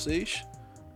[0.00, 0.46] vocês?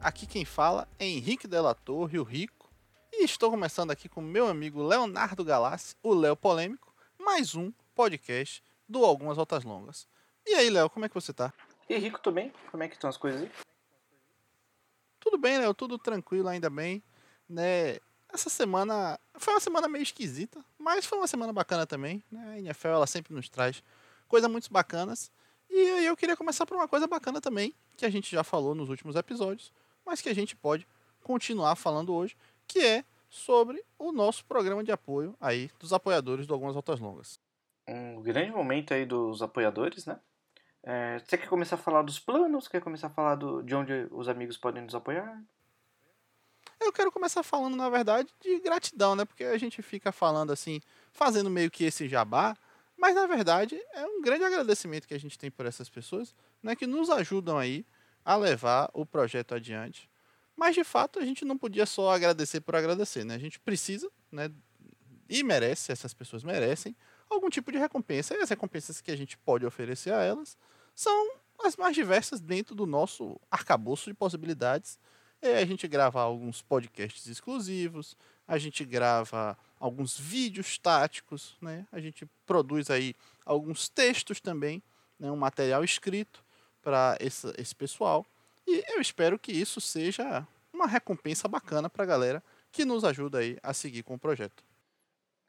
[0.01, 2.73] Aqui quem fala é Henrique Della Torre, o Rico,
[3.13, 8.65] e estou começando aqui com meu amigo Leonardo Galassi, o Léo Polêmico, mais um podcast
[8.89, 10.09] do Algumas Voltas Longas.
[10.47, 11.53] E aí, Léo, como é que você tá?
[11.87, 12.51] E Rico, tudo bem?
[12.71, 13.51] Como é que estão as coisas aí?
[15.21, 17.03] Tudo bem, Léo, tudo tranquilo, ainda bem,
[17.47, 17.99] né?
[18.33, 22.55] Essa semana foi uma semana meio esquisita, mas foi uma semana bacana também, né?
[22.55, 23.85] A NFL ela sempre nos traz
[24.29, 25.31] coisas muito bacanas.
[25.71, 28.75] E aí eu queria começar por uma coisa bacana também, que a gente já falou
[28.75, 29.73] nos últimos episódios,
[30.05, 30.87] mas que a gente pode
[31.23, 36.53] continuar falando hoje, que é sobre o nosso programa de apoio aí dos apoiadores de
[36.53, 37.41] algumas altas longas.
[37.89, 40.21] Um grande momento aí dos apoiadores, né?
[40.83, 42.69] É, você quer começar a falar dos planos?
[42.69, 45.43] Quer começar a falar do, de onde os amigos podem nos apoiar?
[46.81, 49.25] Eu quero começar falando, na verdade, de gratidão, né?
[49.25, 50.81] Porque a gente fica falando assim,
[51.11, 52.55] fazendo meio que esse jabá,
[52.97, 56.75] mas na verdade é um grande agradecimento que a gente tem por essas pessoas, né?
[56.75, 57.85] Que nos ajudam aí
[58.25, 60.09] a levar o projeto adiante.
[60.57, 63.35] Mas de fato a gente não podia só agradecer por agradecer, né?
[63.35, 64.51] A gente precisa, né?
[65.29, 66.97] E merece, essas pessoas merecem
[67.29, 68.35] algum tipo de recompensa.
[68.35, 70.57] E as recompensas que a gente pode oferecer a elas
[70.95, 74.99] são as mais diversas dentro do nosso arcabouço de possibilidades
[75.45, 78.17] é, a gente grava alguns podcasts exclusivos,
[78.49, 81.87] a gente grava alguns vídeos táticos, né?
[81.93, 84.83] A gente produz aí alguns textos também,
[85.19, 85.31] né?
[85.31, 86.43] um material escrito
[86.81, 88.25] para esse, esse pessoal.
[88.67, 93.41] E eu espero que isso seja uma recompensa bacana para a galera que nos ajuda
[93.41, 94.65] aí a seguir com o projeto.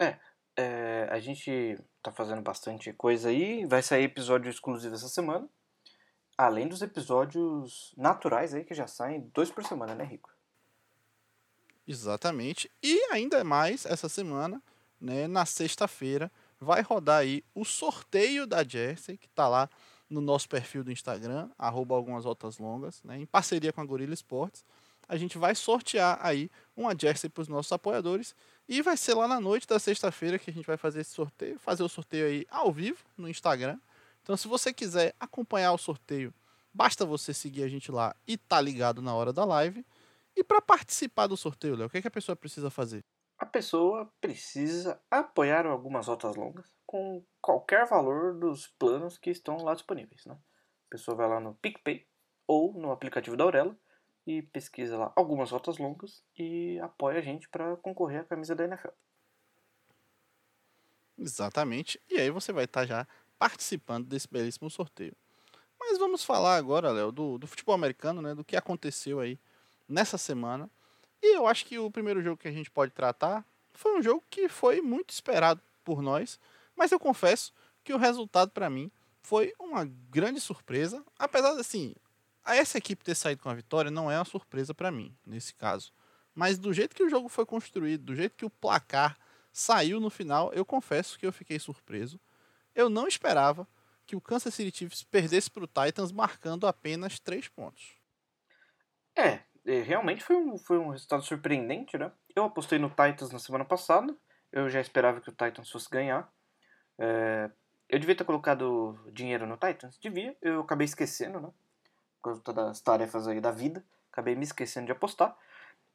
[0.02, 0.19] É,
[0.58, 5.47] é, a gente tá fazendo bastante coisa aí, vai sair episódio exclusivo essa semana.
[6.38, 10.34] Além dos episódios naturais aí que já saem dois por semana, né, Rico?
[11.88, 12.69] Exatamente.
[12.81, 14.62] E ainda mais essa semana,
[15.00, 19.69] né, na sexta-feira, vai rodar aí o sorteio da Jersey, que tá lá
[20.09, 24.13] no nosso perfil do Instagram, arroba algumas voltas longas, né, em parceria com a Gorilla
[24.13, 24.63] Esportes.
[25.07, 28.35] A gente vai sortear aí uma Jersey para os nossos apoiadores
[28.68, 31.59] e vai ser lá na noite da sexta-feira que a gente vai fazer esse sorteio,
[31.59, 33.78] fazer o sorteio aí ao vivo no Instagram.
[34.24, 36.34] Então, se você quiser acompanhar o sorteio,
[36.74, 39.85] basta você seguir a gente lá e tá ligado na hora da live.
[40.35, 43.03] E para participar do sorteio, Léo, o que, é que a pessoa precisa fazer?
[43.38, 49.74] A pessoa precisa apoiar algumas rotas longas com qualquer valor dos planos que estão lá
[49.74, 50.25] disponíveis.
[50.25, 50.34] Né?
[50.34, 52.07] A pessoa vai lá no PicPay
[52.47, 53.78] ou no aplicativo da Aurela
[54.25, 58.63] e pesquisa lá algumas rotas longas e apoia a gente para concorrer à camisa da
[58.66, 58.90] NFL.
[61.18, 62.01] Exatamente.
[62.09, 63.07] E aí você vai estar tá já
[63.38, 65.16] participando desse belíssimo sorteio.
[65.79, 68.34] Mas vamos falar agora, Léo, do, do futebol americano, né?
[68.34, 69.40] Do que aconteceu aí
[69.88, 70.69] nessa semana.
[71.22, 74.23] E eu acho que o primeiro jogo que a gente pode tratar foi um jogo
[74.29, 76.40] que foi muito esperado por nós,
[76.75, 77.53] mas eu confesso
[77.84, 78.91] que o resultado para mim
[79.22, 81.95] foi uma grande surpresa, apesar de assim,
[82.45, 85.91] essa equipe ter saído com a vitória não é uma surpresa para mim nesse caso.
[86.34, 89.18] Mas do jeito que o jogo foi construído, do jeito que o placar
[89.51, 92.19] saiu no final, eu confesso que eu fiquei surpreso.
[92.75, 93.68] Eu não esperava
[94.06, 97.94] que o Kansas City Chiefs perdesse para o Titans marcando apenas três pontos.
[99.16, 102.12] É, realmente foi um, foi um resultado surpreendente, né?
[102.36, 104.16] Eu apostei no Titans na semana passada,
[104.52, 106.31] eu já esperava que o Titans fosse ganhar.
[106.98, 107.50] É,
[107.90, 109.98] eu devia ter colocado dinheiro no Titans?
[109.98, 111.50] Devia, eu acabei esquecendo, né?
[112.22, 115.36] Por causa das tarefas aí da vida, acabei me esquecendo de apostar.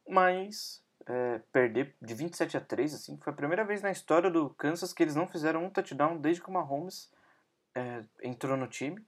[0.08, 4.50] Mas é, perder de 27 a 3, assim, foi a primeira vez na história do
[4.50, 7.10] Kansas que eles não fizeram um touchdown desde que o Mahomes
[7.74, 9.04] é, entrou no time.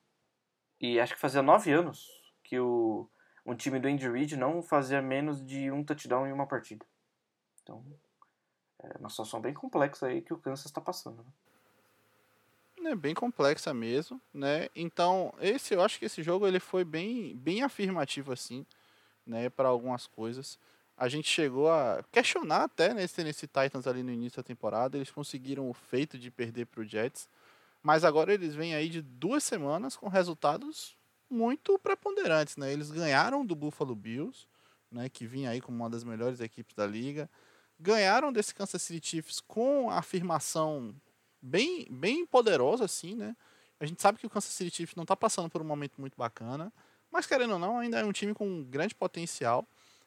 [0.80, 2.08] E acho que fazia 9 anos
[2.42, 3.08] que o,
[3.44, 6.84] um time do Andy Reid não fazia menos de um touchdown em uma partida.
[7.62, 7.84] Então,
[8.82, 11.24] é uma situação bem complexa aí que o Kansas está passando.
[12.78, 12.90] Né?
[12.90, 14.68] É bem complexa mesmo, né?
[14.74, 18.66] Então, esse eu acho que esse jogo ele foi bem, bem afirmativo assim,
[19.24, 20.58] né, para algumas coisas
[21.02, 24.96] a gente chegou a questionar até né, Tennessee Titans ali no início da temporada.
[24.96, 27.28] Eles conseguiram o feito de perder para o Jets.
[27.82, 30.96] Mas agora eles vêm aí de duas semanas com resultados
[31.32, 32.56] muito preponderantes.
[32.56, 32.72] Né?
[32.72, 34.46] Eles ganharam do Buffalo Bills,
[34.90, 37.28] né, que vinha aí como uma das melhores equipes da liga.
[37.80, 40.94] Ganharam desse Kansas City Chiefs com a afirmação
[41.40, 43.34] bem, bem poderosa, assim, né?
[43.80, 46.16] A gente sabe que o Kansas City Chiefs não está passando por um momento muito
[46.16, 46.72] bacana,
[47.10, 49.66] mas querendo ou não, ainda é um time com grande potencial.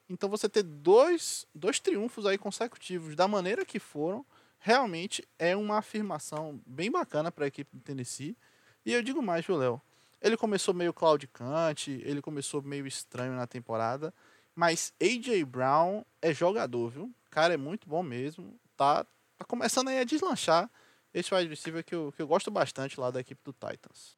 [0.10, 4.26] Então você ter dois, dois triunfos aí consecutivos da maneira que foram,
[4.60, 8.38] realmente é uma afirmação bem bacana para a equipe do Tennessee.
[8.86, 9.82] E eu digo mais, viu, Léo?
[10.26, 14.12] Ele começou meio claudicante, ele começou meio estranho na temporada,
[14.56, 17.04] mas AJ Brown é jogador, viu?
[17.04, 18.60] O cara é muito bom mesmo.
[18.76, 19.04] Tá,
[19.38, 20.68] tá começando aí a deslanchar
[21.14, 24.18] esse wide receiver que eu, que eu gosto bastante lá da equipe do Titans.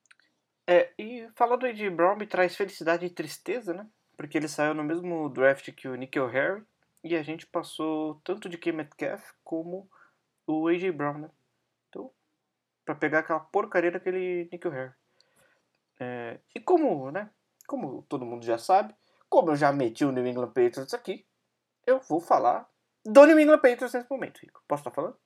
[0.65, 1.89] É, e falar do A.J.
[1.89, 3.86] Brown me traz felicidade e tristeza, né?
[4.15, 6.63] Porque ele saiu no mesmo draft que o Nickel Harry
[7.04, 8.71] e a gente passou tanto de K.
[8.71, 9.89] Metcalf como
[10.48, 10.89] o A.J.
[10.89, 11.30] Brown, né?
[11.89, 12.09] Então,
[12.86, 14.94] pra pegar aquela porcaria daquele Nickel Harry.
[15.99, 17.29] É, e como, né?
[17.67, 18.95] Como todo mundo já sabe,
[19.29, 21.25] como eu já meti o New England Patriots aqui,
[21.85, 22.69] eu vou falar
[23.05, 24.61] do New England Patriots nesse momento, Rico.
[24.67, 25.17] Posso estar falando?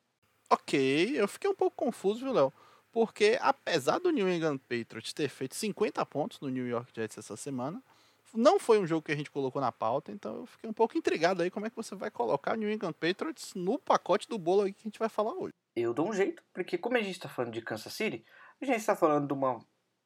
[0.50, 2.54] Ok, eu fiquei um pouco confuso, viu, Léo?
[2.92, 7.38] Porque apesar do New England Patriots ter feito 50 pontos no New York Jets essa
[7.38, 7.82] semana,
[8.34, 10.98] não foi um jogo que a gente colocou na pauta, então eu fiquei um pouco
[10.98, 14.38] intrigado aí como é que você vai colocar o New England Patriots no pacote do
[14.38, 15.54] bolo aí que a gente vai falar hoje.
[15.76, 18.26] Eu dou um jeito, porque como a gente está falando de Kansas City,
[18.62, 19.60] a gente está falando de uma,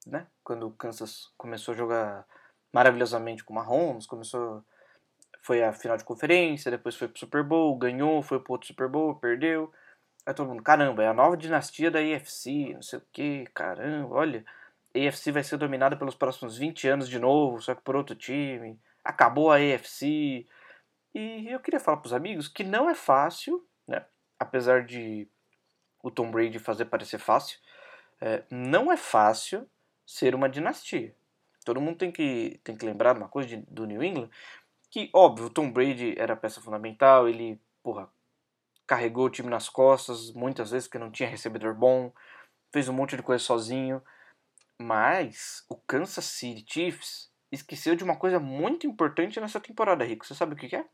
[0.06, 2.28] né, quando o Kansas começou a jogar
[2.74, 4.64] maravilhosamente com o Mahomes, começou
[5.46, 8.88] foi a final de conferência, depois foi pro Super Bowl, ganhou, foi pro outro Super
[8.88, 9.72] Bowl, perdeu.
[10.26, 14.16] Aí todo mundo, caramba, é a nova dinastia da AFC, não sei o que, caramba,
[14.16, 14.44] olha,
[14.96, 18.16] a AFC vai ser dominada pelos próximos 20 anos de novo, só que por outro
[18.16, 20.48] time, acabou a AFC.
[21.14, 24.04] E eu queria falar pros amigos que não é fácil, né,
[24.40, 25.30] apesar de
[26.02, 27.60] o Tom Brady fazer parecer fácil,
[28.20, 29.70] é, não é fácil
[30.06, 31.16] ser uma dinastia.
[31.64, 34.30] Todo mundo tem que, tem que lembrar de uma coisa de, do New England,
[34.90, 38.10] que, óbvio, o Tom Brady era peça fundamental, ele, porra,
[38.86, 42.14] carregou o time nas costas, muitas vezes porque não tinha recebedor bom,
[42.72, 44.02] fez um monte de coisa sozinho.
[44.78, 50.26] Mas o Kansas City Chiefs esqueceu de uma coisa muito importante nessa temporada, Rico.
[50.26, 50.86] Você sabe o que é?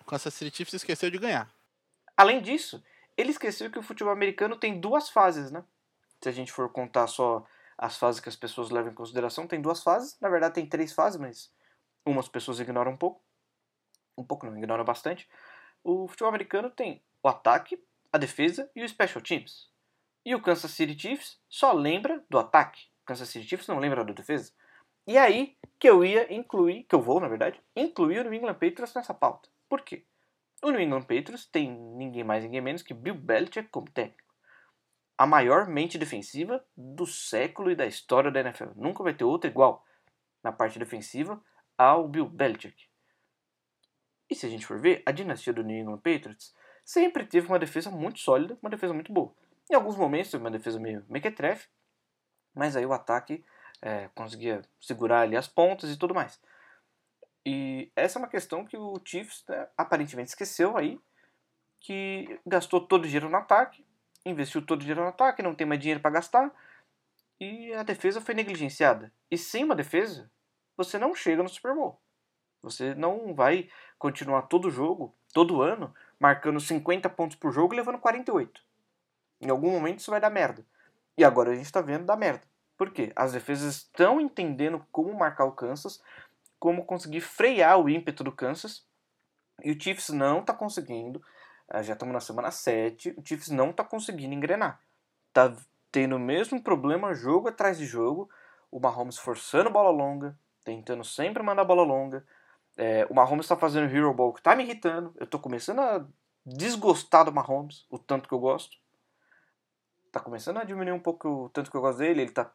[0.00, 1.50] O Kansas City Chiefs esqueceu de ganhar.
[2.16, 2.82] Além disso,
[3.16, 5.64] ele esqueceu que o futebol americano tem duas fases, né?
[6.26, 7.46] Se a gente for contar só
[7.78, 10.18] as fases que as pessoas levam em consideração, tem duas fases.
[10.20, 11.52] Na verdade, tem três fases, mas
[12.04, 13.22] umas pessoas ignoram um pouco.
[14.18, 15.28] Um pouco não, ignoram bastante.
[15.84, 17.80] O futebol americano tem o ataque,
[18.12, 19.70] a defesa e o special teams.
[20.24, 22.88] E o Kansas City Chiefs só lembra do ataque.
[23.04, 24.52] O Kansas City Chiefs não lembra da defesa.
[25.06, 28.54] E aí que eu ia incluir, que eu vou, na verdade, incluir o New England
[28.54, 29.48] Patriots nessa pauta.
[29.68, 30.04] Por quê?
[30.60, 34.25] O New England Patriots tem ninguém mais, ninguém menos que Bill Belichick como técnico.
[35.18, 38.70] A maior mente defensiva do século e da história da NFL.
[38.76, 39.84] Nunca vai ter outra igual
[40.42, 41.42] na parte defensiva
[41.76, 42.86] ao Bill Belichick.
[44.28, 46.54] E se a gente for ver, a dinastia do New England Patriots
[46.84, 49.34] sempre teve uma defesa muito sólida, uma defesa muito boa.
[49.70, 51.68] Em alguns momentos teve uma defesa meio mequetrefe,
[52.54, 53.44] mas aí o ataque
[53.80, 56.40] é, conseguia segurar ali as pontas e tudo mais.
[57.44, 61.00] E essa é uma questão que o Chiefs né, aparentemente esqueceu aí,
[61.80, 63.85] que gastou todo o dinheiro no ataque,
[64.28, 66.52] investiu todo o dinheiro no ataque, não tem mais dinheiro para gastar,
[67.40, 69.12] e a defesa foi negligenciada.
[69.30, 70.30] E sem uma defesa,
[70.76, 72.00] você não chega no Super Bowl.
[72.62, 77.98] Você não vai continuar todo jogo, todo ano, marcando 50 pontos por jogo e levando
[77.98, 78.62] 48.
[79.40, 80.66] Em algum momento isso vai dar merda.
[81.16, 82.42] E agora a gente está vendo dar merda.
[82.76, 83.12] Por quê?
[83.14, 86.02] As defesas estão entendendo como marcar o Kansas,
[86.58, 88.86] como conseguir frear o ímpeto do Kansas.
[89.62, 91.22] E o Chiefs não está conseguindo.
[91.68, 93.14] Ah, já estamos na semana 7.
[93.16, 94.80] O Chiefs não está conseguindo engrenar.
[95.32, 95.54] Tá
[95.90, 98.28] tendo o mesmo problema jogo atrás de jogo.
[98.70, 102.24] O Mahomes forçando bola longa, tentando sempre mandar bola longa.
[102.76, 105.14] É, o Mahomes está fazendo Hero Ball que está me irritando.
[105.16, 106.06] Eu estou começando a
[106.44, 108.76] desgostar do Mahomes, o tanto que eu gosto.
[110.12, 112.22] Tá começando a diminuir um pouco o tanto que eu gosto dele.
[112.22, 112.52] Ele está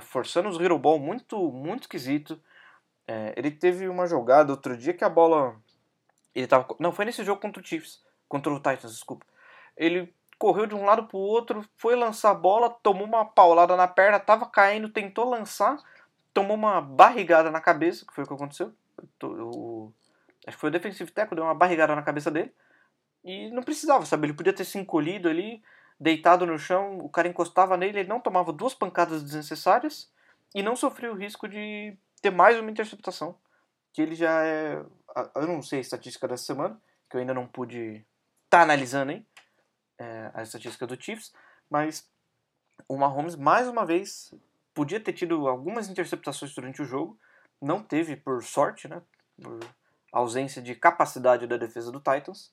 [0.00, 2.40] forçando os Hero Ball muito, muito esquisito.
[3.06, 5.60] É, ele teve uma jogada outro dia que a bola.
[6.34, 6.66] Ele tava.
[6.78, 8.02] Não, foi nesse jogo contra o Chiefs.
[8.34, 9.24] Contra o Titans, desculpa.
[9.76, 13.86] Ele correu de um lado pro outro, foi lançar a bola, tomou uma paulada na
[13.86, 15.78] perna, tava caindo, tentou lançar,
[16.32, 18.74] tomou uma barrigada na cabeça, que foi o que aconteceu
[20.46, 22.52] acho que foi o defensive tackle, deu uma barrigada na cabeça dele.
[23.24, 24.26] E não precisava, sabe?
[24.26, 25.62] Ele podia ter se encolhido ali,
[25.98, 30.10] deitado no chão, o cara encostava nele, ele não tomava duas pancadas desnecessárias
[30.54, 33.36] e não sofria o risco de ter mais uma interceptação.
[33.92, 34.84] Que ele já é.
[35.36, 38.04] Eu não sei a estatística dessa semana, que eu ainda não pude
[38.54, 39.26] estar tá analisando aí,
[39.98, 41.32] é, a estatística do Chiefs,
[41.68, 42.08] mas
[42.88, 44.32] o Mahomes, mais uma vez,
[44.72, 47.18] podia ter tido algumas interceptações durante o jogo,
[47.60, 49.02] não teve por sorte, né?
[49.42, 49.58] Por
[50.12, 52.52] ausência de capacidade da defesa do Titans.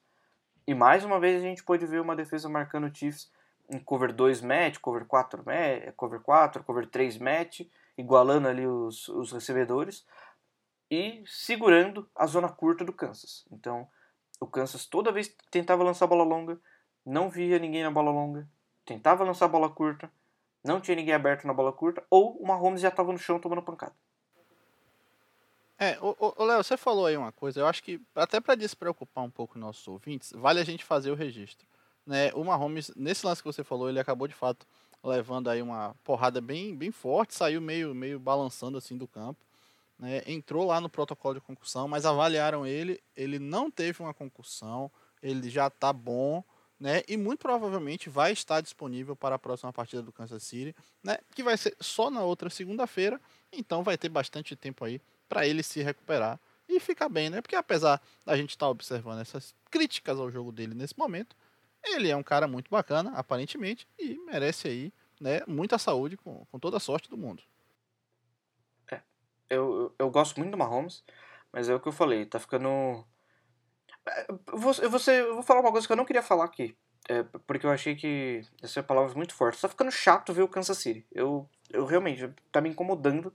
[0.66, 3.32] E mais uma vez a gente pode ver uma defesa marcando o Chiefs
[3.70, 7.62] em cover 2 match, cover 4 match, cover 4, cover 3 match,
[7.96, 10.04] igualando ali os, os recebedores
[10.90, 13.46] e segurando a zona curta do Kansas.
[13.52, 13.88] Então,
[14.42, 16.60] o Kansas toda vez tentava lançar bola longa,
[17.06, 18.50] não via ninguém na bola longa,
[18.84, 20.12] tentava lançar bola curta,
[20.64, 23.62] não tinha ninguém aberto na bola curta, ou o Mahomes já estava no chão tomando
[23.62, 23.94] pancada.
[25.80, 29.32] É, o Léo, você falou aí uma coisa, eu acho que até para despreocupar um
[29.32, 31.68] pouco nossos ouvintes, vale a gente fazer o registro.
[32.06, 32.32] né?
[32.34, 34.68] O Mahomes, nesse lance que você falou, ele acabou de fato
[35.04, 39.40] levando aí uma porrada bem, bem forte, saiu meio, meio balançando assim do campo.
[40.02, 40.24] Né?
[40.26, 44.92] Entrou lá no protocolo de concussão, mas avaliaram ele, ele não teve uma concussão,
[45.22, 46.44] ele já está bom,
[46.80, 47.04] né?
[47.08, 51.20] E muito provavelmente vai estar disponível para a próxima partida do Kansas City, né?
[51.36, 53.22] Que vai ser só na outra segunda-feira,
[53.54, 57.40] então vai ter bastante tempo aí para ele se recuperar e ficar bem, né?
[57.40, 61.36] Porque apesar da gente estar tá observando essas críticas ao jogo dele nesse momento,
[61.84, 66.60] ele é um cara muito bacana, aparentemente, e merece aí, né, muita saúde com, com
[66.60, 67.44] toda a sorte do mundo.
[69.52, 71.04] É, eu, eu gosto muito do Mahomes,
[71.52, 73.06] mas é o que eu falei, tá ficando.
[74.08, 76.76] É, eu vou, eu vou, falar uma coisa que eu não queria falar aqui,
[77.10, 79.62] é, porque eu achei que essa palavra muito forte.
[79.62, 81.06] Tá ficando chato ver o Kansas City.
[81.12, 83.34] Eu, eu realmente, tá me incomodando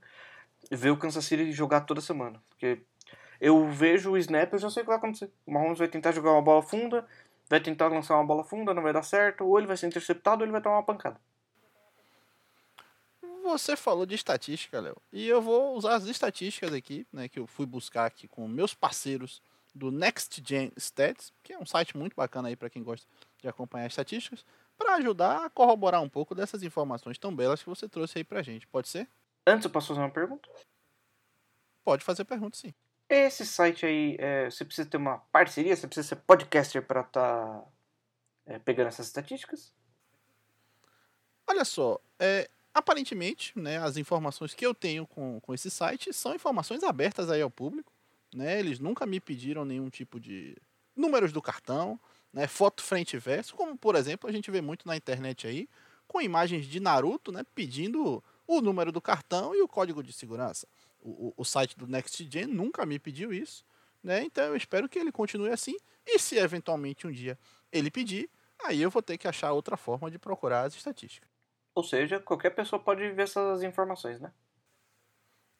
[0.71, 2.41] ver o Kansas City jogar toda semana.
[2.49, 2.81] Porque
[3.39, 5.31] eu vejo o snap, eu já sei o que vai acontecer.
[5.45, 7.07] O Mahomes vai tentar jogar uma bola funda,
[7.49, 10.41] vai tentar lançar uma bola funda, não vai dar certo, ou ele vai ser interceptado
[10.41, 11.19] ou ele vai tomar uma pancada.
[13.47, 17.47] Você falou de estatística, Léo, e eu vou usar as estatísticas aqui, né, que eu
[17.47, 19.41] fui buscar aqui com meus parceiros
[19.73, 23.07] do Next Gen Stats, que é um site muito bacana aí para quem gosta
[23.41, 24.45] de acompanhar estatísticas,
[24.77, 28.41] para ajudar a corroborar um pouco dessas informações tão belas que você trouxe aí pra
[28.41, 28.67] gente.
[28.67, 29.07] Pode ser?
[29.47, 30.49] Antes eu posso fazer uma pergunta?
[31.85, 32.73] Pode fazer pergunta, sim.
[33.07, 37.61] Esse site aí, é, você precisa ter uma parceria, você precisa ser podcaster para estar
[37.61, 37.63] tá,
[38.45, 39.73] é, pegando essas estatísticas?
[41.47, 46.35] Olha só, é, aparentemente, né, as informações que eu tenho com, com esse site são
[46.35, 47.91] informações abertas aí ao público.
[48.33, 50.55] Né, eles nunca me pediram nenhum tipo de
[50.95, 51.99] números do cartão,
[52.33, 55.69] né, foto frente e verso, como por exemplo a gente vê muito na internet aí,
[56.07, 60.67] com imagens de Naruto, né, pedindo o número do cartão e o código de segurança
[61.07, 63.63] o, o site do Next Gen nunca me pediu isso,
[64.03, 64.23] né?
[64.23, 65.75] Então eu espero que ele continue assim.
[66.05, 67.37] E se eventualmente um dia
[67.71, 68.29] ele pedir,
[68.63, 71.29] aí eu vou ter que achar outra forma de procurar as estatísticas.
[71.77, 74.31] Ou seja, qualquer pessoa pode ver essas informações, né?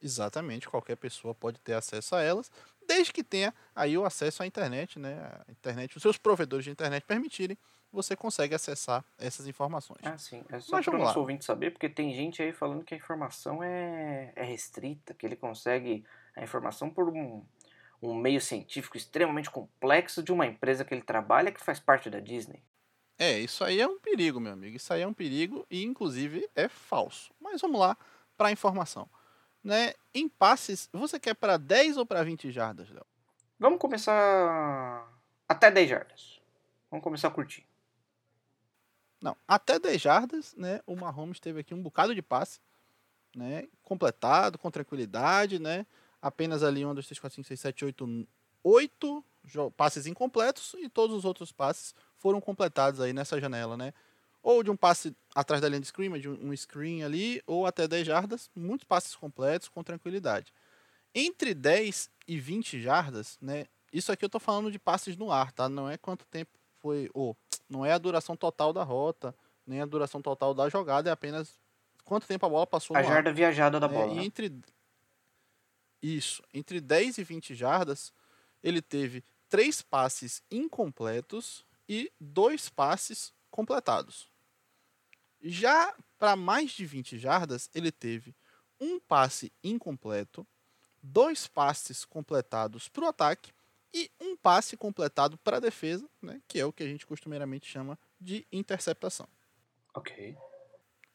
[0.01, 2.50] Exatamente, qualquer pessoa pode ter acesso a elas,
[2.88, 5.13] desde que tenha aí o acesso à internet, né?
[5.47, 7.55] A internet, os seus provedores de internet permitirem
[7.91, 10.01] você consegue acessar essas informações.
[10.01, 10.43] Ah, sim.
[10.50, 13.63] É só para o nosso ouvinte saber, porque tem gente aí falando que a informação
[13.63, 16.03] é, é restrita, que ele consegue
[16.36, 17.45] a informação por um,
[18.01, 22.19] um meio científico extremamente complexo de uma empresa que ele trabalha que faz parte da
[22.19, 22.63] Disney.
[23.19, 24.75] É, isso aí é um perigo, meu amigo.
[24.75, 27.33] Isso aí é um perigo e, inclusive, é falso.
[27.39, 27.97] Mas vamos lá
[28.38, 29.09] para a informação.
[29.63, 29.93] Né?
[30.13, 33.05] Em passes, você quer para 10 ou para 20 jardas, Léo?
[33.59, 35.12] Vamos começar
[35.50, 36.41] até 10 jardas.
[36.91, 37.65] Vamos começar a curtir.
[39.19, 40.79] Não, até 10 jardas, né?
[40.86, 42.59] O Mahomes teve aqui um bocado de passe,
[43.36, 43.67] né?
[43.81, 45.88] Completado, com tranquilidade, né?
[46.21, 48.27] Apenas ali 1, 2, 3, 4, 5, 6, 7, 8,
[48.63, 49.25] 8
[49.75, 51.95] passes incompletos e todos os outros passes
[52.27, 53.93] foram completados aí nessa janela, né?
[54.43, 57.88] Ou de um passe atrás da linha de screen, de um screen ali, ou até
[57.88, 60.53] 10 jardas, muitos passes completos com tranquilidade.
[61.15, 63.65] Entre 10 e 20 jardas, né?
[63.93, 65.69] Isso aqui eu tô falando de passes no ar, tá?
[65.69, 67.34] Não é quanto tempo foi, ou
[67.69, 69.34] não é a duração total da rota,
[69.65, 71.57] nem a duração total da jogada, é apenas
[72.03, 74.12] quanto tempo a bola passou a jarda viajada da é, bola.
[74.12, 74.25] E né?
[74.25, 74.53] entre
[76.03, 78.12] isso, entre 10 e 20 jardas,
[78.62, 84.29] ele teve três passes incompletos e dois passes completados.
[85.41, 88.36] Já para mais de 20 jardas, ele teve
[88.79, 90.46] um passe incompleto,
[91.01, 93.51] dois passes completados para o ataque
[93.94, 97.67] e um passe completado para a defesa, né, que é o que a gente costumeiramente
[97.67, 99.27] chama de interceptação.
[99.94, 100.38] Ok.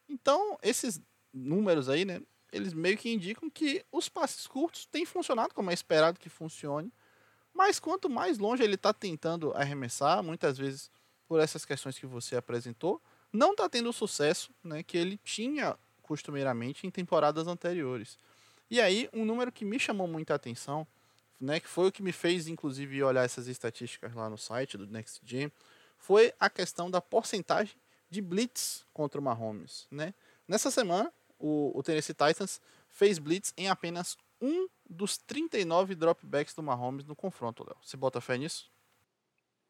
[0.09, 1.01] Então, esses
[1.31, 5.73] números aí, né, eles meio que indicam que os passes curtos têm funcionado como é
[5.73, 6.91] esperado que funcione,
[7.53, 10.89] mas quanto mais longe ele está tentando arremessar, muitas vezes
[11.27, 15.77] por essas questões que você apresentou, não está tendo o sucesso né, que ele tinha
[16.01, 18.17] costumeiramente em temporadas anteriores.
[18.69, 20.87] E aí, um número que me chamou muita atenção
[21.43, 24.87] né, que foi o que me fez, inclusive, olhar essas estatísticas lá no site do
[24.87, 25.51] Next Gen,
[25.97, 27.75] foi a questão da porcentagem
[28.09, 29.85] de blitz contra o Mahomes.
[29.91, 30.13] Né?
[30.47, 36.63] Nessa semana, o, o Tennessee Titans fez blitz em apenas um dos 39 dropbacks do
[36.63, 37.77] Mahomes no confronto, Léo.
[37.83, 38.71] Você bota fé nisso?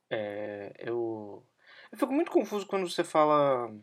[0.09, 1.43] É, eu,
[1.91, 3.73] eu fico muito confuso quando você fala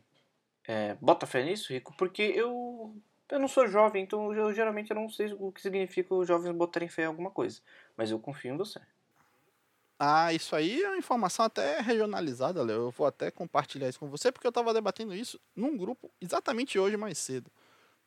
[0.65, 2.95] é, bota fé nisso, Rico, porque eu
[3.29, 6.53] eu não sou jovem, então eu geralmente eu não sei o que significa os jovens
[6.53, 7.61] botarem fé em alguma coisa.
[7.97, 8.81] Mas eu confio em você.
[9.99, 12.87] Ah, isso aí é uma informação até regionalizada, Léo.
[12.87, 16.79] Eu vou até compartilhar isso com você, porque eu estava debatendo isso num grupo exatamente
[16.79, 17.51] hoje mais cedo.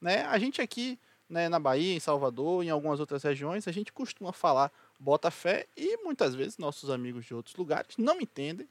[0.02, 0.24] Né?
[0.26, 1.00] A gente aqui
[1.34, 5.66] né, na Bahia, em Salvador, em algumas outras regiões, a gente costuma falar bota fé
[5.76, 8.70] e muitas vezes nossos amigos de outros lugares não entendem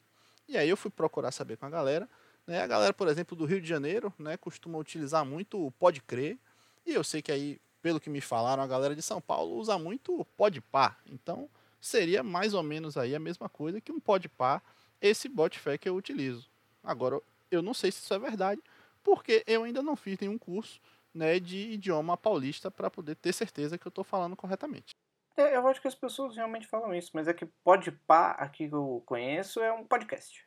[0.49, 2.09] E aí eu fui procurar saber com a galera.
[2.47, 2.62] Né?
[2.62, 6.38] A galera, por exemplo, do Rio de Janeiro, né, costuma utilizar muito o Pode Crer.
[6.87, 9.76] E eu sei que aí, pelo que me falaram, a galera de São Paulo usa
[9.76, 11.00] muito o Pode Par.
[11.07, 11.50] Então,
[11.81, 14.62] seria mais ou menos aí a mesma coisa que um Pode Par,
[15.00, 16.49] esse bot fé que eu utilizo.
[16.83, 18.62] Agora, eu não sei se isso é verdade,
[19.02, 20.81] porque eu ainda não fiz nenhum curso
[21.14, 24.95] né, de idioma paulista para poder ter certeza que eu estou falando corretamente.
[25.37, 28.69] É, eu acho que as pessoas realmente falam isso, mas é que pode pá aqui
[28.69, 30.47] que eu conheço é um podcast.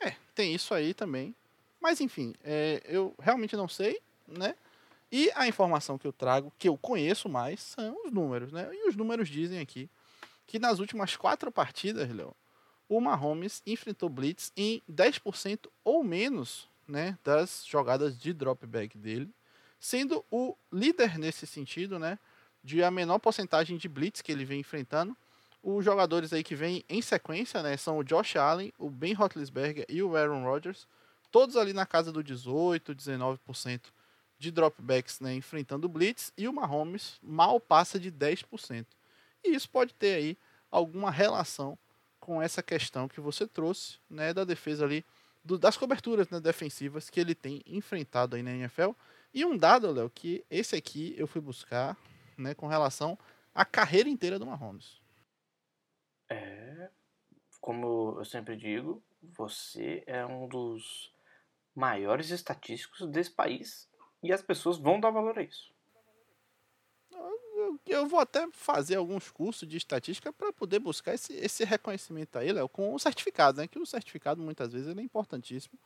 [0.00, 1.34] É, tem isso aí também.
[1.80, 4.54] Mas enfim, é, eu realmente não sei, né?
[5.10, 8.70] E a informação que eu trago, que eu conheço mais, são os números, né?
[8.72, 9.90] E os números dizem aqui
[10.46, 12.34] que nas últimas quatro partidas, Léo,
[12.88, 19.30] o Mahomes enfrentou blitz em 10% ou menos né, das jogadas de dropback dele,
[19.78, 22.18] sendo o líder nesse sentido, né,
[22.62, 25.16] de a menor porcentagem de blitz que ele vem enfrentando.
[25.62, 29.86] Os jogadores aí que vêm em sequência, né, são o Josh Allen, o Ben Roethlisberger
[29.88, 30.86] e o Aaron Rodgers,
[31.30, 33.80] todos ali na casa do 18, 19%
[34.38, 38.86] de dropbacks, né, enfrentando blitz, e o Mahomes mal passa de 10%.
[39.44, 40.38] E isso pode ter aí
[40.70, 41.78] alguma relação
[42.18, 45.04] com essa questão que você trouxe, né, da defesa ali,
[45.44, 48.90] do, das coberturas né, defensivas que ele tem enfrentado aí na NFL.
[49.34, 51.96] E um dado, Léo, que esse aqui eu fui buscar,
[52.36, 53.18] né, com relação
[53.54, 55.00] à carreira inteira do Mahomes.
[56.28, 56.90] É,
[57.60, 61.14] como eu sempre digo, você é um dos
[61.74, 63.88] maiores estatísticos desse país
[64.22, 65.72] e as pessoas vão dar valor a isso
[67.86, 72.52] eu vou até fazer alguns cursos de estatística para poder buscar esse, esse reconhecimento aí,
[72.52, 73.66] Léo, com o certificado, né?
[73.66, 75.78] Que o certificado muitas vezes é importantíssimo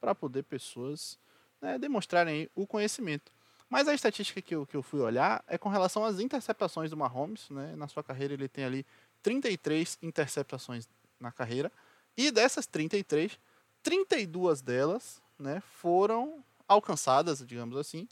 [0.00, 1.18] para poder pessoas
[1.60, 3.30] né, demonstrarem o conhecimento.
[3.68, 6.96] Mas a estatística que eu, que eu fui olhar é com relação às interceptações do
[6.96, 7.74] Mahomes, né?
[7.76, 8.86] Na sua carreira ele tem ali
[9.22, 11.72] 33 interceptações na carreira
[12.16, 13.38] e dessas 33,
[13.82, 18.06] 32 delas, né, foram alcançadas, digamos assim,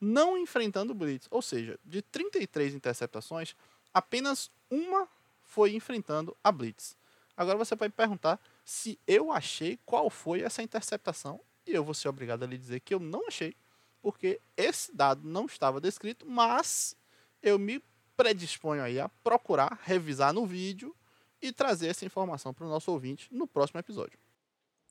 [0.00, 1.26] não enfrentando blitz.
[1.30, 3.54] Ou seja, de 33 interceptações,
[3.92, 5.08] apenas uma
[5.42, 6.96] foi enfrentando a blitz.
[7.36, 12.08] Agora você vai perguntar se eu achei qual foi essa interceptação e eu vou ser
[12.08, 13.56] obrigado a lhe dizer que eu não achei,
[14.00, 16.96] porque esse dado não estava descrito, mas
[17.42, 17.82] eu me
[18.16, 20.94] predisponho aí a procurar, revisar no vídeo
[21.40, 24.18] e trazer essa informação para o nosso ouvinte no próximo episódio.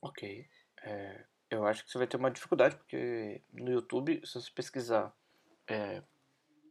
[0.02, 0.46] Ok.
[0.82, 5.12] É, eu acho que você vai ter uma dificuldade, porque no YouTube, se você pesquisar
[5.66, 6.02] é,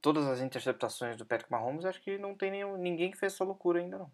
[0.02, 3.43] todas as interceptações do Patrick Mahomes, acho que não tem nenhum, ninguém que fez essa
[3.43, 4.12] loucura ainda não.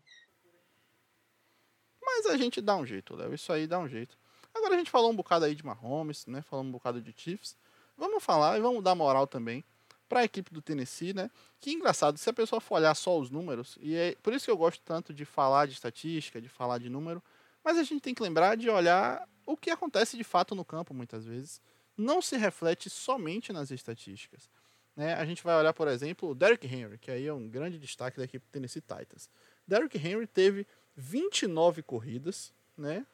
[2.01, 3.33] Mas a gente dá um jeito, Léo.
[3.33, 4.17] Isso aí dá um jeito.
[4.53, 6.41] Agora a gente falou um bocado aí de Mahomes, né?
[6.41, 7.55] Falamos um bocado de Chiefs.
[7.97, 9.63] Vamos falar e vamos dar moral também
[10.07, 11.29] para a equipe do Tennessee, né?
[11.59, 14.51] Que engraçado, se a pessoa for olhar só os números, e é por isso que
[14.51, 17.21] eu gosto tanto de falar de estatística, de falar de número,
[17.63, 20.93] mas a gente tem que lembrar de olhar o que acontece de fato no campo
[20.93, 21.59] muitas vezes.
[21.97, 24.47] Não se reflete somente nas estatísticas.
[24.95, 25.15] Né?
[25.15, 28.17] A gente vai olhar, por exemplo, o Derrick Henry, que aí é um grande destaque
[28.17, 29.27] da equipe Tennessee Titans.
[29.67, 33.05] Derrick Henry teve 29 corridas, né?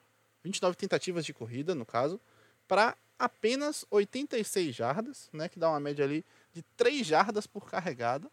[0.43, 2.19] 29 tentativas de corrida, no caso,
[2.67, 5.47] para apenas 86 jardas, né?
[5.47, 8.29] Que dá uma média ali de 3 jardas por carregada.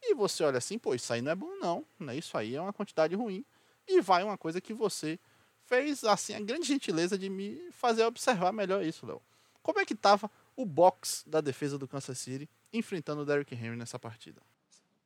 [0.00, 2.16] E você olha assim, pô, isso aí não é bom não, né?
[2.16, 3.44] Isso aí é uma quantidade ruim.
[3.88, 5.18] E vai uma coisa que você
[5.70, 9.22] fez assim a grande gentileza de me fazer observar melhor isso, Léo.
[9.62, 13.76] Como é que estava o box da defesa do Kansas City enfrentando o Derrick Henry
[13.76, 14.42] nessa partida?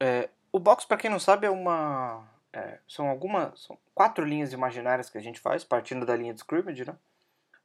[0.01, 4.55] É, o box, para quem não sabe, é uma é, são algumas são quatro linhas
[4.55, 6.97] imaginárias que a gente faz partindo da linha de scrimmage, né?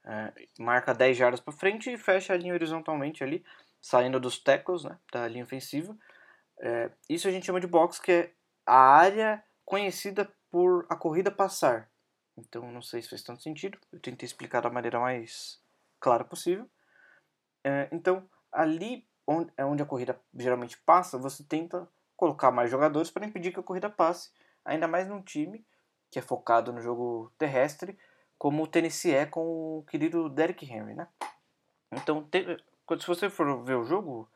[0.04, 3.46] É, marca 10 jardas para frente e fecha a linha horizontalmente ali,
[3.82, 5.96] saindo dos tackles, né, da linha ofensiva.
[6.60, 8.32] É, isso a gente chama de box, que é
[8.66, 11.90] a área conhecida por a corrida passar.
[12.40, 13.78] Então não sei se fez tanto sentido.
[13.92, 15.62] Eu tentei explicar da maneira mais
[16.00, 16.70] clara possível.
[17.64, 23.12] É, então ali onde, é onde a corrida geralmente passa, você tenta colocar mais jogadores
[23.12, 24.32] para impedir que a corrida passe.
[24.66, 25.66] Ainda mais num time
[26.10, 27.98] que é focado no jogo terrestre,
[28.38, 31.08] como o Tennessee é com o querido Derrick Henry, né?
[31.92, 32.58] Então, te,
[33.00, 34.28] se você for ver o jogo,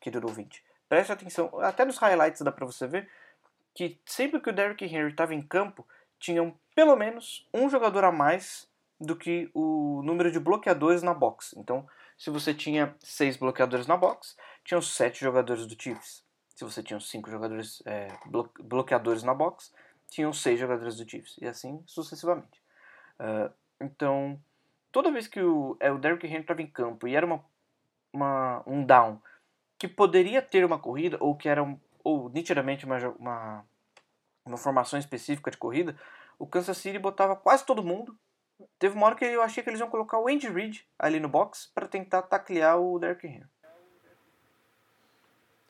[0.00, 3.08] querido ouvinte, preste atenção, até nos highlights dá para você ver
[3.74, 5.86] que sempre que o Derrick Henry estava em campo,
[6.22, 11.52] tinham pelo menos um jogador a mais do que o número de bloqueadores na box.
[11.58, 11.84] Então,
[12.16, 16.24] se você tinha seis bloqueadores na box, tinham sete jogadores do Chiefs.
[16.54, 18.06] Se você tinha cinco jogadores é,
[18.62, 19.72] bloqueadores na box,
[20.08, 21.36] tinham seis jogadores do Chiefs.
[21.40, 22.62] E assim sucessivamente.
[23.18, 24.40] Uh, então,
[24.92, 27.44] toda vez que o, é, o Derrick Henry estava em campo e era uma,
[28.12, 29.20] uma, um down
[29.76, 33.64] que poderia ter uma corrida, ou que era um, ou nitidamente uma, uma,
[34.44, 35.96] uma formação específica de corrida,
[36.38, 38.16] o Kansas City botava quase todo mundo.
[38.78, 41.28] Teve uma hora que eu achei que eles iam colocar o Andy Reid ali no
[41.28, 43.46] box para tentar taclear o Derrick Henry.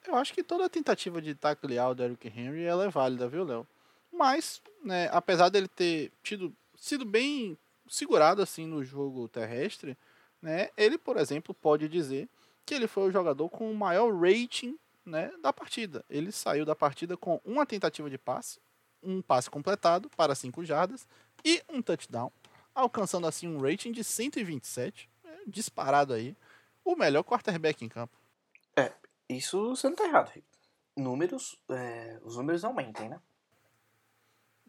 [0.06, 3.66] Eu acho que toda tentativa de taclear o Derrick Henry ela é válida, viu, Léo?
[4.12, 7.56] Mas, né, apesar dele ter tido, sido bem
[7.88, 9.96] segurado assim no jogo terrestre,
[10.40, 12.28] né, ele, por exemplo, pode dizer
[12.66, 16.04] que ele foi o jogador com o maior rating né, da partida.
[16.08, 18.60] Ele saiu da partida com uma tentativa de passe,
[19.02, 21.06] um passe completado para 5 jardas
[21.44, 22.30] e um touchdown,
[22.74, 26.36] alcançando assim um rating de 127, né, disparado aí,
[26.84, 28.16] o melhor quarterback em campo.
[28.76, 28.92] É,
[29.28, 30.32] isso você não tá errado,
[30.96, 33.18] Números, é, os números não mentem, né?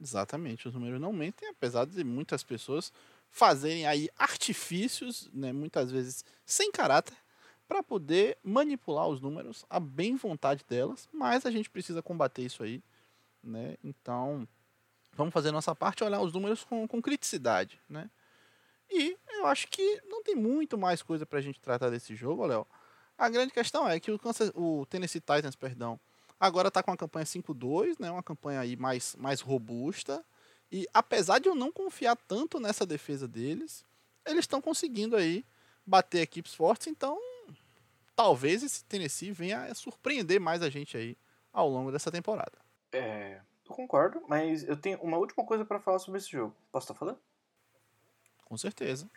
[0.02, 2.92] Exatamente, os números não mentem, apesar de muitas pessoas
[3.30, 7.18] fazerem aí artifícios, né, muitas vezes sem caráter,
[7.68, 12.64] para poder manipular os números à bem vontade delas, mas a gente precisa combater isso
[12.64, 12.84] aí,
[13.44, 13.78] né?
[13.84, 14.48] Então,
[15.14, 18.10] vamos fazer nossa parte, olhar os números com, com criticidade, né?
[18.90, 22.46] E eu acho que não tem muito mais coisa para a gente tratar desse jogo,
[22.46, 22.68] Léo.
[23.18, 26.00] A grande questão é que o, Kansas, o Tennessee Titans, perdão,
[26.40, 30.24] agora está com uma campanha 5-2, né, uma campanha aí mais, mais robusta.
[30.72, 33.86] E apesar de eu não confiar tanto nessa defesa deles,
[34.26, 35.46] eles estão conseguindo aí
[35.86, 37.18] bater equipes fortes, então
[38.16, 41.18] talvez esse Tennessee venha a surpreender mais a gente aí
[41.52, 42.58] ao longo dessa temporada.
[42.92, 46.56] É, eu concordo, mas eu tenho uma última coisa para falar sobre esse jogo.
[46.72, 47.20] Posso estar tá falando?
[48.46, 49.10] Com certeza.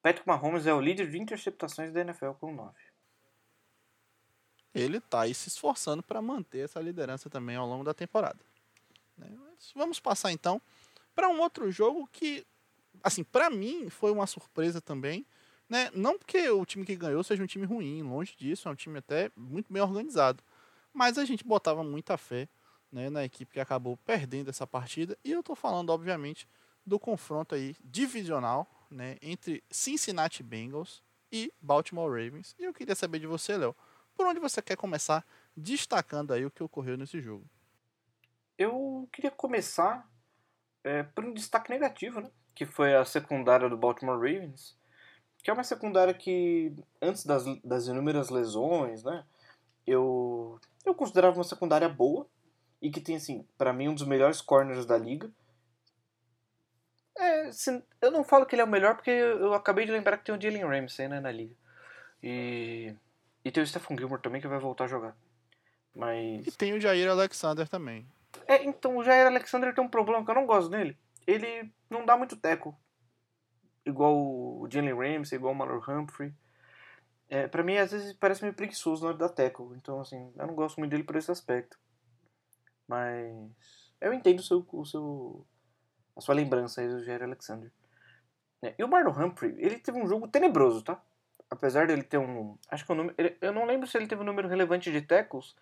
[0.00, 2.72] Patrick Mahomes é o líder de interceptações da NFL com 9
[4.74, 8.38] ele está aí se esforçando para manter essa liderança também ao longo da temporada.
[9.16, 9.28] Né?
[9.76, 10.60] vamos passar então
[11.14, 12.46] para um outro jogo que,
[13.04, 15.26] assim, para mim foi uma surpresa também.
[15.72, 15.90] Né?
[15.94, 18.98] Não porque o time que ganhou seja um time ruim, longe disso, é um time
[18.98, 20.44] até muito bem organizado.
[20.92, 22.46] Mas a gente botava muita fé
[22.92, 25.16] né, na equipe que acabou perdendo essa partida.
[25.24, 26.46] E eu estou falando, obviamente,
[26.84, 32.54] do confronto aí divisional né, entre Cincinnati Bengals e Baltimore Ravens.
[32.58, 33.74] E eu queria saber de você, Léo
[34.14, 35.24] por onde você quer começar
[35.56, 37.48] destacando aí o que ocorreu nesse jogo?
[38.58, 40.06] Eu queria começar
[40.84, 42.30] é, por um destaque negativo, né?
[42.54, 44.76] Que foi a secundária do Baltimore Ravens.
[45.42, 49.24] Que é uma secundária que, antes das, das inúmeras lesões, né?
[49.86, 52.26] Eu, eu considerava uma secundária boa.
[52.80, 55.30] E que tem, assim, para mim, um dos melhores corners da liga.
[57.16, 60.16] É, assim, eu não falo que ele é o melhor porque eu acabei de lembrar
[60.16, 61.54] que tem o Jalen Ramsey né, na liga.
[62.22, 62.94] E
[63.44, 65.16] e tem o Stephen Gilmore também que vai voltar a jogar.
[65.94, 66.46] Mas.
[66.46, 68.06] E tem o Jair Alexander também.
[68.46, 70.96] É, então o Jair Alexander tem um problema que eu não gosto dele.
[71.26, 72.76] Ele não dá muito teco.
[73.84, 76.32] Igual o Jalen Ramsey, igual o Malor Humphrey.
[77.28, 79.74] É, pra mim, às vezes, parece meio preguiçoso na hora da teco.
[79.76, 81.78] Então, assim, eu não gosto muito dele por esse aspecto.
[82.86, 83.92] Mas.
[84.00, 85.46] Eu entendo o seu, o seu,
[86.16, 87.70] a sua lembrança aí do Jair Alexander.
[88.62, 91.00] É, e o Marlon Humphrey, ele teve um jogo tenebroso, tá?
[91.52, 92.56] apesar dele ter um.
[92.68, 93.14] Acho que o número.
[93.40, 95.54] Eu não lembro se ele teve um número relevante de tackles,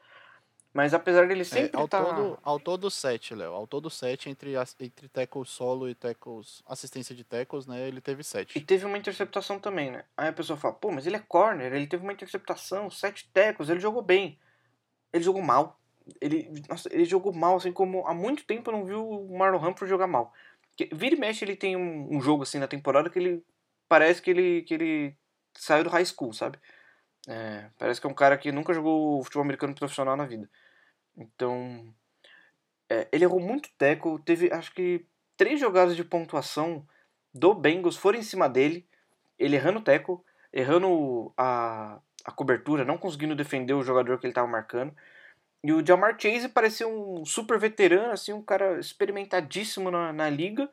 [0.72, 2.02] mas apesar dele é, sempre é, ao tá...
[2.02, 3.52] todo Ao todo 7, Léo.
[3.52, 6.62] Ao todo 7 entre, entre tackles solo e tackles.
[6.66, 7.88] Assistência de tackles, né?
[7.88, 8.56] Ele teve 7.
[8.56, 10.04] E teve uma interceptação também, né?
[10.16, 13.68] Aí a pessoa fala, pô, mas ele é corner, ele teve uma interceptação, 7 tackles,
[13.68, 14.38] ele jogou bem.
[15.12, 15.80] Ele jogou mal.
[16.20, 19.68] Ele, nossa, ele jogou mal, assim como há muito tempo eu não vi o Marlon
[19.68, 20.32] Humphrey jogar mal.
[20.92, 23.44] Vira e mexe, ele tem um, um jogo assim na temporada que ele
[23.88, 25.16] parece que ele, que ele
[25.54, 26.58] saiu do high school, sabe?
[27.28, 30.48] É, parece que é um cara que nunca jogou futebol americano profissional na vida.
[31.16, 31.92] Então,
[32.88, 34.18] é, ele errou muito teco.
[34.20, 35.04] Teve, acho que,
[35.36, 36.86] três jogadas de pontuação
[37.32, 38.86] do Bengals foram em cima dele.
[39.38, 44.32] Ele errando o teco, errando a, a cobertura, não conseguindo defender o jogador que ele
[44.32, 44.94] estava marcando.
[45.62, 50.70] E o Jamar Chase parecia um super veterano, assim, um cara experimentadíssimo na, na liga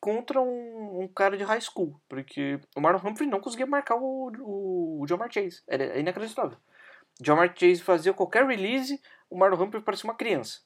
[0.00, 4.32] contra um, um, cara de high school, porque o Marlon Humphrey não conseguia marcar o,
[4.40, 6.56] o, o Chase, era inacreditável.
[7.22, 10.60] Jamar Chase fazia qualquer release, o Marlon Humphrey parecia uma criança.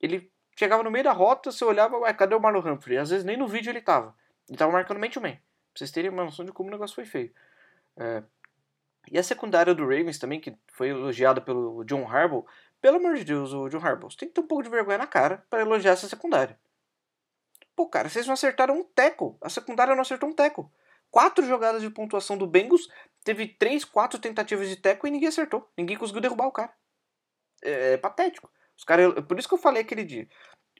[0.00, 2.96] Ele chegava no meio da rota, você olhava, ué, cadê o Marlon Humphrey?
[2.96, 4.16] Às vezes nem no vídeo ele tava.
[4.48, 5.40] Ele tava marcando man to man, pra
[5.74, 7.30] vocês terem uma noção de como o negócio foi feio.
[7.96, 8.22] É.
[9.10, 12.46] E a secundária do Ravens também, que foi elogiada pelo John Harbaugh,
[12.80, 14.98] pelo amor de Deus, o John Harbaugh, você tem que ter um pouco de vergonha
[14.98, 16.58] na cara para elogiar essa secundária.
[17.78, 19.38] Pô, cara, vocês não acertaram um teco.
[19.40, 20.68] A secundária não acertou um teco.
[21.12, 22.88] Quatro jogadas de pontuação do Bengals,
[23.22, 25.70] teve três, quatro tentativas de teco e ninguém acertou.
[25.78, 26.74] Ninguém conseguiu derrubar o cara.
[27.62, 28.50] É, é patético.
[28.76, 30.28] Os cara, por isso que eu falei aquele dia.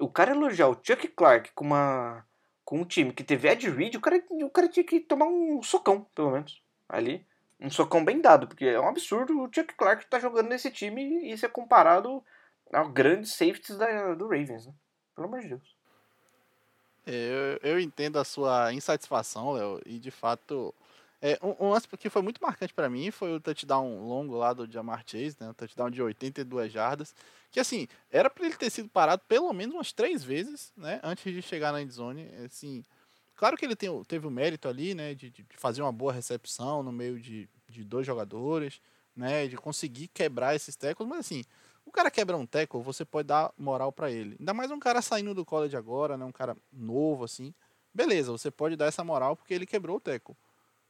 [0.01, 2.27] O cara elogiar o Chuck Clark com uma
[2.65, 5.63] com um time que teve Ed Reed, o cara, o cara tinha que tomar um
[5.63, 6.61] socão, pelo menos.
[6.89, 7.25] Ali.
[7.61, 11.31] Um socão bem dado, porque é um absurdo o Chuck Clark tá jogando nesse time
[11.31, 12.25] e ser comparado
[12.73, 14.75] aos grandes safeties da, do Ravens, né?
[15.15, 15.78] Pelo amor de Deus.
[17.11, 20.75] Eu, eu entendo a sua insatisfação, Léo, e de fato.
[21.21, 24.53] É, um, um lance que foi muito marcante para mim foi o touchdown longo lá
[24.53, 25.51] do Jamar Chase, né?
[25.51, 27.15] O touchdown de 82 jardas.
[27.51, 31.01] Que assim, era para ele ter sido parado pelo menos umas três vezes, né?
[31.03, 32.29] Antes de chegar na endzone.
[32.45, 32.85] Assim,
[33.35, 35.15] claro que ele tem, teve o mérito ali, né?
[35.15, 38.81] De, de fazer uma boa recepção no meio de, de dois jogadores,
[39.17, 39.49] né?
[39.49, 41.43] De conseguir quebrar esses tecos, mas assim,
[41.89, 44.37] o cara quebra um tackle, você pode dar moral para ele.
[44.39, 46.25] Ainda mais um cara saindo do college agora, né?
[46.25, 47.55] Um cara novo, assim.
[47.93, 50.37] Beleza, você pode dar essa moral porque ele quebrou o tackle.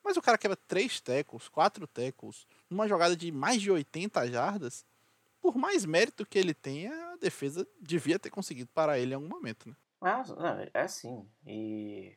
[0.04, 4.84] Mas o cara quebra três tackles, quatro tackles, numa jogada de mais de 80 jardas.
[5.40, 9.28] Por mais mérito que ele tenha, a defesa devia ter conseguido parar ele em algum
[9.28, 9.76] momento, né?
[10.74, 11.28] É sim.
[11.46, 12.16] E,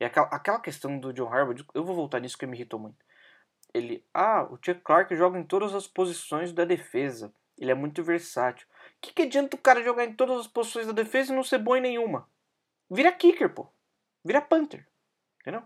[0.00, 3.04] e aquela, aquela questão do John Harbaugh, eu vou voltar nisso que me irritou muito.
[3.74, 7.32] Ele, ah, o Chuck Clark joga em todas as posições da defesa.
[7.62, 8.66] Ele é muito versátil.
[8.66, 11.44] O que, que adianta o cara jogar em todas as posições da defesa e não
[11.44, 12.28] ser bom em nenhuma?
[12.90, 13.68] Vira kicker, pô.
[14.24, 14.84] Vira punter.
[15.40, 15.62] Entendeu?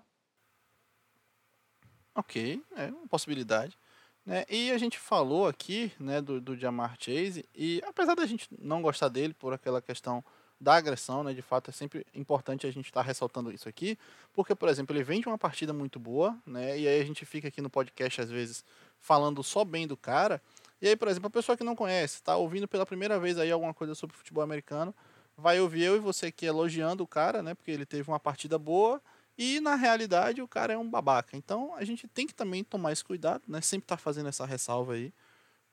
[2.14, 3.78] Ok, é uma possibilidade.
[4.26, 4.44] Né?
[4.50, 8.82] E a gente falou aqui né, do, do Jamar Chase, e apesar da gente não
[8.82, 10.22] gostar dele por aquela questão
[10.60, 13.98] da agressão, né, de fato é sempre importante a gente estar tá ressaltando isso aqui,
[14.32, 17.24] porque, por exemplo, ele vem de uma partida muito boa, né, e aí a gente
[17.24, 18.64] fica aqui no podcast às vezes
[18.98, 20.42] falando só bem do cara,
[20.80, 23.50] e aí, por exemplo, a pessoa que não conhece, está ouvindo pela primeira vez aí
[23.50, 24.94] alguma coisa sobre futebol americano,
[25.36, 27.54] vai ouvir eu e você aqui elogiando o cara, né?
[27.54, 29.02] Porque ele teve uma partida boa
[29.38, 31.36] e na realidade o cara é um babaca.
[31.36, 33.60] Então a gente tem que também tomar esse cuidado, né?
[33.60, 35.12] Sempre tá fazendo essa ressalva aí,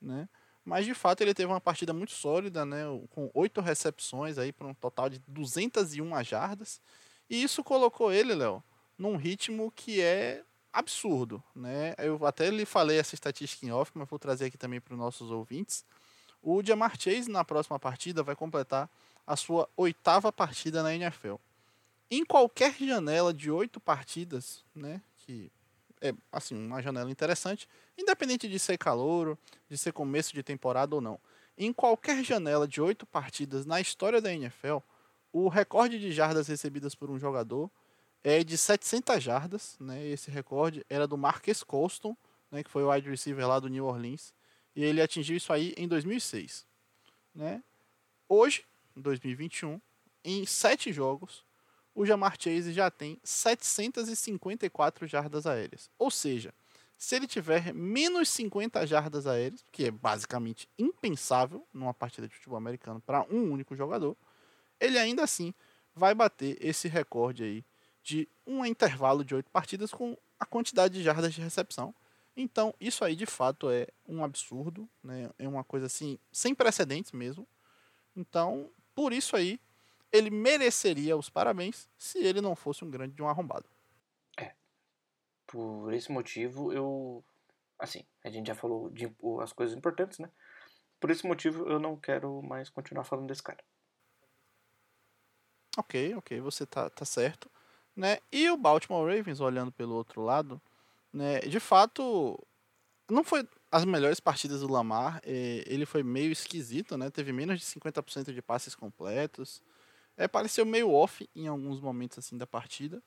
[0.01, 0.27] né?
[0.65, 2.83] Mas de fato ele teve uma partida muito sólida, né?
[3.09, 6.81] Com oito recepções aí para um total de 201 jardas.
[7.29, 8.63] E isso colocou ele, Léo,
[8.97, 11.93] num ritmo que é absurdo, né?
[11.99, 14.99] Eu até lhe falei essa estatística em off, mas vou trazer aqui também para os
[14.99, 15.85] nossos ouvintes.
[16.41, 18.89] O Jamar Chase na próxima partida vai completar
[19.25, 21.35] a sua oitava partida na NFL.
[22.09, 25.01] Em qualquer janela de oito partidas, né?
[25.17, 25.51] Que
[26.01, 29.37] é assim uma janela interessante, independente de ser calouro,
[29.69, 31.19] de ser começo de temporada ou não.
[31.57, 34.77] Em qualquer janela de oito partidas na história da NFL,
[35.31, 37.69] o recorde de jardas recebidas por um jogador
[38.23, 40.05] é de 700 jardas, né?
[40.07, 42.15] Esse recorde era do Marques Colston,
[42.49, 44.33] né, que foi o wide receiver lá do New Orleans,
[44.75, 46.65] e ele atingiu isso aí em 2006,
[47.33, 47.63] né?
[48.29, 49.81] Hoje, em 2021,
[50.23, 51.43] em sete jogos,
[51.93, 55.89] o Jamar Chase já tem 754 jardas aéreas.
[55.99, 56.53] Ou seja,
[56.97, 62.57] se ele tiver menos 50 jardas aéreas, que é basicamente impensável numa partida de futebol
[62.57, 64.15] americano para um único jogador,
[64.79, 65.53] ele ainda assim
[65.93, 67.65] vai bater esse recorde aí
[68.03, 71.95] de um intervalo de oito partidas com a quantidade de jardas de recepção.
[72.35, 75.29] Então, isso aí de fato é um absurdo, né?
[75.39, 77.47] é uma coisa assim, sem precedentes mesmo.
[78.15, 79.59] Então, por isso aí,
[80.11, 83.65] ele mereceria os parabéns se ele não fosse um grande de um arrombado.
[84.37, 84.53] É.
[85.47, 87.23] Por esse motivo, eu.
[87.79, 89.11] Assim, a gente já falou de
[89.41, 90.29] as coisas importantes, né?
[90.99, 93.63] Por esse motivo, eu não quero mais continuar falando desse cara.
[95.75, 97.49] Ok, ok, você tá, tá certo.
[97.95, 98.17] Né?
[98.31, 100.59] E o Baltimore Ravens, olhando pelo outro lado,
[101.11, 102.39] né, de fato,
[103.09, 105.21] não foi as melhores partidas do Lamar.
[105.23, 107.09] ele foi meio esquisito, né?
[107.09, 109.61] Teve menos de 50% de passes completos.
[110.15, 113.01] É, pareceu meio off em alguns momentos assim da partida.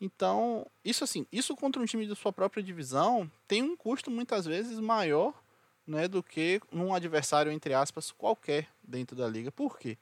[0.00, 4.46] Então, isso assim, isso contra um time da sua própria divisão tem um custo muitas
[4.46, 5.34] vezes maior,
[5.86, 9.52] né, do que num adversário entre aspas qualquer dentro da liga.
[9.52, 9.98] Por quê?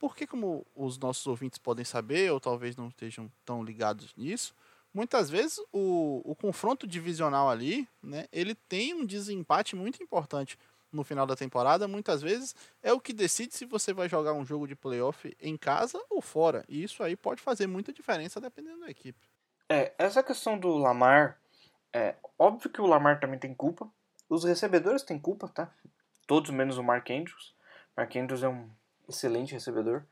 [0.00, 4.54] Porque, como os nossos ouvintes podem saber, ou talvez não estejam tão ligados nisso,
[4.94, 10.58] muitas vezes o, o confronto divisional ali, né, ele tem um desempate muito importante
[10.90, 11.86] no final da temporada.
[11.86, 15.54] Muitas vezes é o que decide se você vai jogar um jogo de playoff em
[15.58, 16.64] casa ou fora.
[16.66, 19.28] E isso aí pode fazer muita diferença dependendo da equipe.
[19.68, 21.38] É, essa questão do Lamar,
[21.92, 23.86] é óbvio que o Lamar também tem culpa.
[24.30, 25.70] Os recebedores têm culpa, tá?
[26.26, 27.54] Todos menos o Mark Andrews.
[27.94, 28.70] Mark Andrews é um
[29.10, 30.04] excelente recebedor.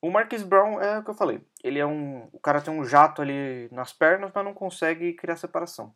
[0.00, 1.40] O Marquis Brown é o que eu falei.
[1.62, 2.28] Ele é um.
[2.32, 5.94] O cara tem um jato ali nas pernas, mas não consegue criar separação.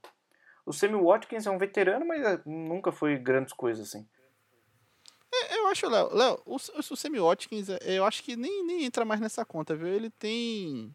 [0.67, 4.07] O Sammy Watkins é um veterano, mas é, nunca foi grandes coisas assim.
[5.33, 8.85] É, eu acho, Léo, Léo o, o Sammy Watkins, é, eu acho que nem, nem
[8.85, 9.89] entra mais nessa conta, viu?
[9.89, 10.95] Ele tem.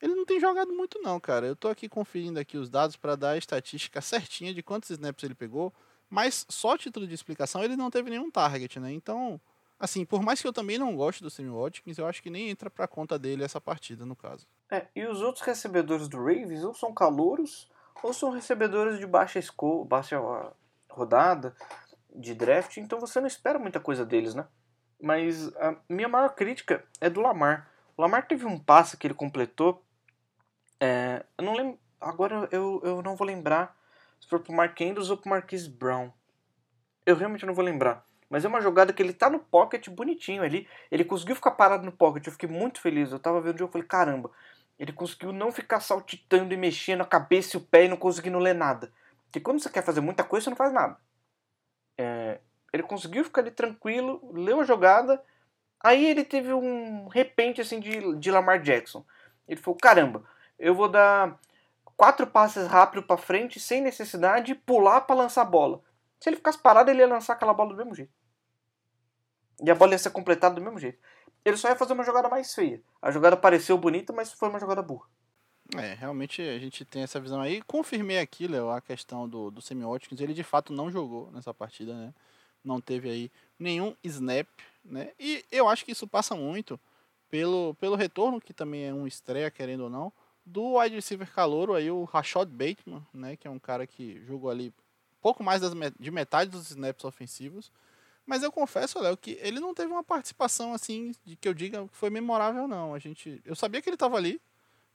[0.00, 1.46] Ele não tem jogado muito, não, cara.
[1.46, 5.24] Eu tô aqui conferindo aqui os dados para dar a estatística certinha de quantos snaps
[5.24, 5.72] ele pegou.
[6.08, 8.92] Mas só título de explicação, ele não teve nenhum target, né?
[8.92, 9.40] Então,
[9.78, 12.50] assim, por mais que eu também não goste do Sammy Watkins, eu acho que nem
[12.50, 14.46] entra pra conta dele essa partida, no caso.
[14.70, 17.68] É, e os outros recebedores do Ravens ou são calouros
[18.02, 20.20] ou são recebedores de baixa, esco baixa
[20.90, 21.54] rodada,
[22.14, 24.46] de draft, então você não espera muita coisa deles, né?
[25.00, 27.70] Mas a minha maior crítica é do Lamar.
[27.96, 29.82] O Lamar teve um passe que ele completou.
[30.80, 31.78] É, eu não lembro.
[32.00, 33.76] Agora eu, eu não vou lembrar
[34.20, 36.10] se foi pro Mark Andrews ou pro Marquise Brown.
[37.04, 38.04] Eu realmente não vou lembrar.
[38.28, 40.68] Mas é uma jogada que ele tá no pocket bonitinho ali.
[40.90, 42.26] Ele conseguiu ficar parado no pocket.
[42.26, 43.12] Eu fiquei muito feliz.
[43.12, 44.30] Eu tava vendo o jogo e falei, caramba,
[44.78, 48.38] ele conseguiu não ficar saltitando e mexendo a cabeça e o pé e não conseguindo
[48.38, 48.92] ler nada.
[49.24, 50.96] Porque quando você quer fazer muita coisa, você não faz nada.
[51.98, 52.40] É,
[52.72, 55.22] ele conseguiu ficar ali tranquilo, leu a jogada.
[55.82, 59.04] Aí ele teve um repente assim de, de Lamar Jackson.
[59.48, 60.24] Ele falou: caramba,
[60.58, 61.38] eu vou dar
[61.96, 65.80] quatro passes rápido para frente sem necessidade de pular para lançar a bola.
[66.20, 68.12] Se ele ficasse parado, ele ia lançar aquela bola do mesmo jeito.
[69.62, 70.98] E a bola ia ser completada do mesmo jeito.
[71.44, 72.82] Ele só ia fazer uma jogada mais feia.
[73.00, 75.06] A jogada pareceu bonita, mas foi uma jogada burra.
[75.74, 77.62] É, realmente a gente tem essa visão aí.
[77.62, 80.20] Confirmei aqui, Léo, a questão do, do Semi Watkins.
[80.20, 82.14] Ele de fato não jogou nessa partida, né?
[82.64, 84.48] Não teve aí nenhum snap,
[84.84, 85.12] né?
[85.18, 86.78] E eu acho que isso passa muito
[87.28, 90.12] pelo, pelo retorno, que também é um estreia, querendo ou não,
[90.44, 93.36] do wide receiver calouro aí, o Rashad Bateman, né?
[93.36, 94.72] Que é um cara que jogou ali
[95.26, 95.60] pouco mais
[95.98, 97.72] de metade dos snaps ofensivos.
[98.24, 101.84] Mas eu confesso, Léo, que ele não teve uma participação assim de que eu diga
[101.88, 102.94] que foi memorável, não.
[102.94, 104.40] A gente, eu sabia que ele estava ali,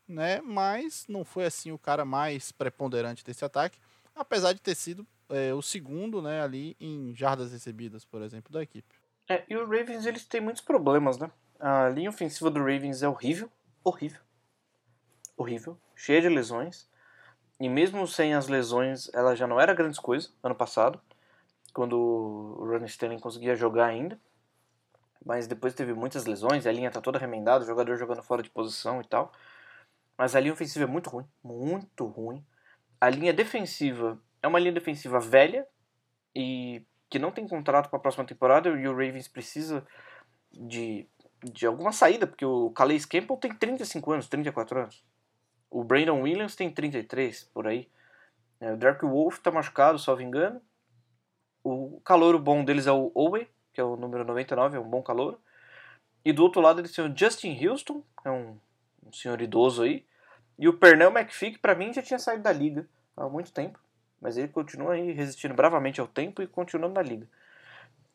[0.08, 0.39] né?
[0.39, 3.78] Mas não foi assim o cara mais preponderante desse ataque,
[4.15, 8.63] apesar de ter sido é, o segundo, né, ali em jardas recebidas, por exemplo, da
[8.63, 8.96] equipe.
[9.28, 11.30] É, e o Ravens eles têm muitos problemas, né?
[11.60, 13.52] A linha ofensiva do Ravens é horrível,
[13.84, 14.22] horrível,
[15.36, 16.88] horrível, cheia de lesões.
[17.62, 21.00] E mesmo sem as lesões, ela já não era grandes coisas ano passado,
[21.71, 24.19] quando o Ron Stanley conseguia jogar ainda.
[25.24, 28.50] Mas depois teve muitas lesões, a linha tá toda remendada, o jogador jogando fora de
[28.50, 29.32] posição e tal.
[30.17, 32.43] Mas a linha ofensiva é muito ruim, muito ruim.
[33.00, 35.67] A linha defensiva é uma linha defensiva velha
[36.34, 39.86] e que não tem contrato para a próxima temporada e o Ravens precisa
[40.52, 41.08] de,
[41.43, 45.11] de alguma saída, porque o Calais Campbell tem 35 anos, 34 anos.
[45.72, 47.88] O Brandon Williams tem 33, por aí.
[48.60, 50.62] É, o Dark Wolf tá machucado, só engano.
[51.64, 55.02] O calouro bom deles é o Owe, que é o número 99, é um bom
[55.02, 55.40] calouro.
[56.26, 58.58] E do outro lado eles têm o Justin Houston, é um,
[59.08, 60.06] um senhor idoso aí.
[60.60, 63.80] E o Pernell que pra mim já tinha saído da liga há muito tempo.
[64.20, 67.28] Mas ele continua aí resistindo bravamente ao tempo e continuando na liga.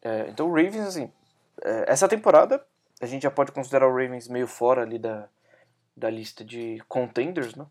[0.02, 1.10] É, então o Ravens, assim,
[1.64, 2.64] é, essa temporada
[3.00, 5.28] a gente já pode considerar o Ravens meio fora ali da,
[5.96, 7.66] da lista de contenders, né?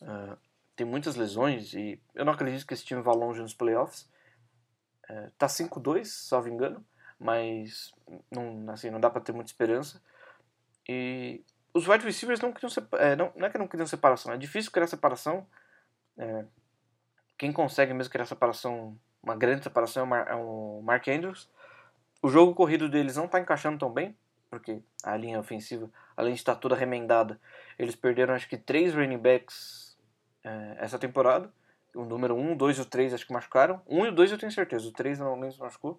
[0.00, 0.36] Uh,
[0.74, 4.08] tem muitas lesões e eu não acredito que esse time vá longe nos playoffs.
[5.08, 6.84] Uh, tá 5-2, salvo engano,
[7.18, 7.92] mas
[8.30, 10.02] não, assim, não dá para ter muita esperança.
[10.88, 14.36] E os wide receivers não criam é, não, não é que não criam separação, é
[14.36, 15.46] difícil criar separação.
[16.18, 16.44] É,
[17.38, 21.48] quem consegue mesmo criar separação, uma grande separação é o, é o Mark Andrews.
[22.20, 24.16] O jogo corrido deles não está encaixando tão bem,
[24.52, 27.40] porque a linha ofensiva, além de estar toda remendada,
[27.78, 29.96] eles perderam acho que três running backs
[30.44, 31.50] é, essa temporada.
[31.94, 33.80] O número 1, um, 2 e o 3 acho que machucaram.
[33.88, 35.98] 1 um e o 2 eu tenho certeza, o 3 não se machucou.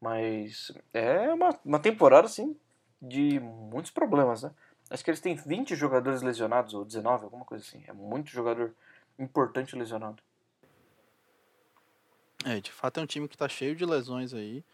[0.00, 2.56] Mas é uma, uma temporada assim
[3.00, 4.50] de muitos problemas, né?
[4.90, 7.84] Acho que eles têm 20 jogadores lesionados, ou 19, alguma coisa assim.
[7.86, 8.74] É muito jogador
[9.16, 10.20] importante lesionado.
[12.44, 14.64] É, de fato é um time que está cheio de lesões aí.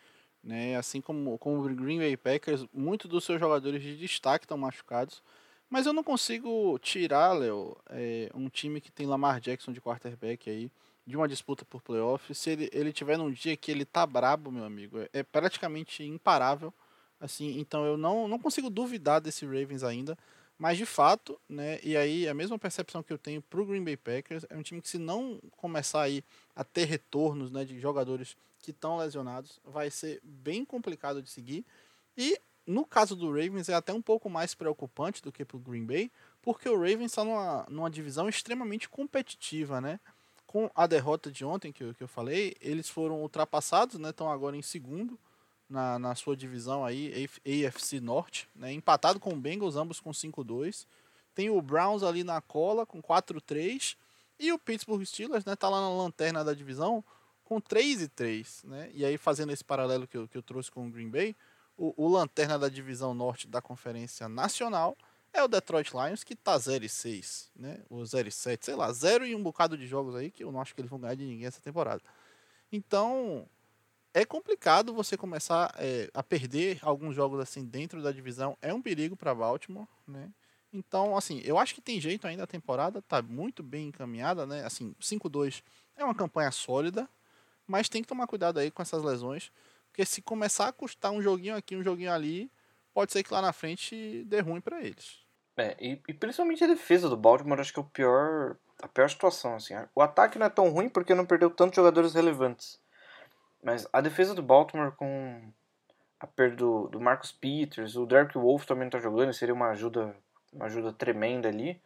[0.45, 0.77] Né?
[0.77, 5.23] Assim como, como o Green Bay Packers, muitos dos seus jogadores de destaque estão machucados.
[5.71, 10.49] Mas eu não consigo tirar, Léo, é, um time que tem Lamar Jackson de quarterback
[10.51, 10.71] aí,
[11.07, 12.35] de uma disputa por playoff.
[12.35, 16.05] Se ele, ele tiver num dia que ele tá brabo, meu amigo, é, é praticamente
[16.05, 16.73] imparável.
[17.19, 20.17] Assim, então eu não, não consigo duvidar desse Ravens ainda.
[20.59, 23.83] Mas de fato, né, e aí a mesma percepção que eu tenho para o Green
[23.83, 26.23] Bay Packers é um time que se não começar aí
[26.55, 31.65] a ter retornos né, de jogadores que estão lesionados, vai ser bem complicado de seguir.
[32.17, 35.61] E no caso do Ravens é até um pouco mais preocupante do que para o
[35.61, 36.11] Green Bay,
[36.41, 40.01] porque o Ravens está numa, numa divisão extremamente competitiva, né?
[40.47, 44.11] Com a derrota de ontem que eu, que eu falei, eles foram ultrapassados, né?
[44.11, 45.19] Estão agora em segundo
[45.69, 48.73] na, na sua divisão aí, AFC Norte, né?
[48.73, 50.87] empatado com o Bengals, ambos com 5-2.
[51.35, 53.97] Tem o Browns ali na cola com 4-3
[54.39, 57.05] e o Pittsburgh Steelers, né, tá lá na lanterna da divisão
[57.45, 58.91] com 3 e 3, né?
[58.95, 61.37] E aí fazendo esse paralelo que eu, que eu trouxe com o Green Bay,
[61.77, 64.97] o, o lanterna da divisão norte da Conferência Nacional
[65.33, 67.83] é o Detroit Lions, que tá 0 e 6, né?
[67.91, 70.53] O 0 e 7, sei lá, 0 e um bocado de jogos aí que eu
[70.53, 72.01] não acho que eles vão ganhar de ninguém essa temporada.
[72.71, 73.47] Então,
[74.15, 78.57] é complicado você começar é, a perder alguns jogos assim dentro da divisão.
[78.63, 80.31] É um perigo para Baltimore, né?
[80.73, 84.65] Então, assim, eu acho que tem jeito ainda a temporada, tá muito bem encaminhada, né?
[84.65, 85.63] Assim, 5-2
[85.97, 87.09] é uma campanha sólida,
[87.67, 89.51] mas tem que tomar cuidado aí com essas lesões,
[89.91, 92.51] porque se começar a custar um joguinho aqui, um joguinho ali,
[92.93, 95.25] pode ser que lá na frente dê ruim para eles.
[95.57, 99.09] É, e, e, principalmente a defesa do Baltimore, acho que é o pior, a pior
[99.09, 99.55] situação.
[99.55, 99.75] Assim.
[99.95, 102.81] O ataque não é tão ruim porque não perdeu tantos jogadores relevantes.
[103.63, 105.53] Mas a defesa do Baltimore com
[106.21, 110.15] a perda do, do Marcus Peters, o Derek Wolf também está jogando, seria uma ajuda,
[110.53, 111.81] uma ajuda tremenda ali.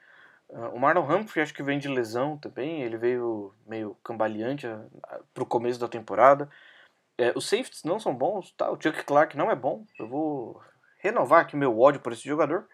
[0.51, 4.67] Uh, o Marlon Humphrey acho que vem de lesão também, ele veio meio cambaleante
[5.35, 6.49] para o começo da temporada.
[7.19, 8.71] É, os safeties não são bons, tá?
[8.71, 9.85] o Chuck Clark não é bom.
[9.99, 10.63] Eu vou
[10.99, 12.67] renovar aqui meu ódio por esse jogador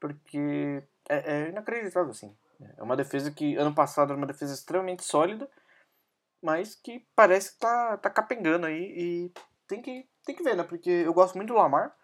[0.00, 2.36] porque é, é inacreditável, assim.
[2.76, 5.48] É uma defesa que ano passado era uma defesa extremamente sólida,
[6.42, 9.32] mas que parece que tá, tá capengando aí e
[9.66, 10.62] tem que, tem que ver, né?
[10.62, 11.94] Porque eu gosto muito do Lamar.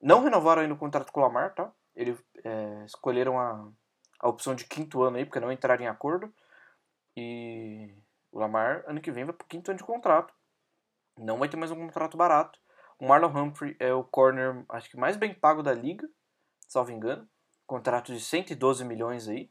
[0.00, 1.70] Não renovaram ainda o contrato com o Lamar, tá?
[1.94, 3.68] Eles é, escolheram a,
[4.20, 6.32] a opção de quinto ano aí, porque não entraram em acordo.
[7.16, 7.92] E
[8.30, 10.32] o Lamar, ano que vem, vai pro quinto ano de contrato.
[11.18, 12.60] Não vai ter mais um contrato barato.
[12.98, 16.08] O Marlon Humphrey é o corner, acho que mais bem pago da liga,
[16.68, 17.28] salvo engano
[17.70, 19.48] contrato de 112 milhões aí.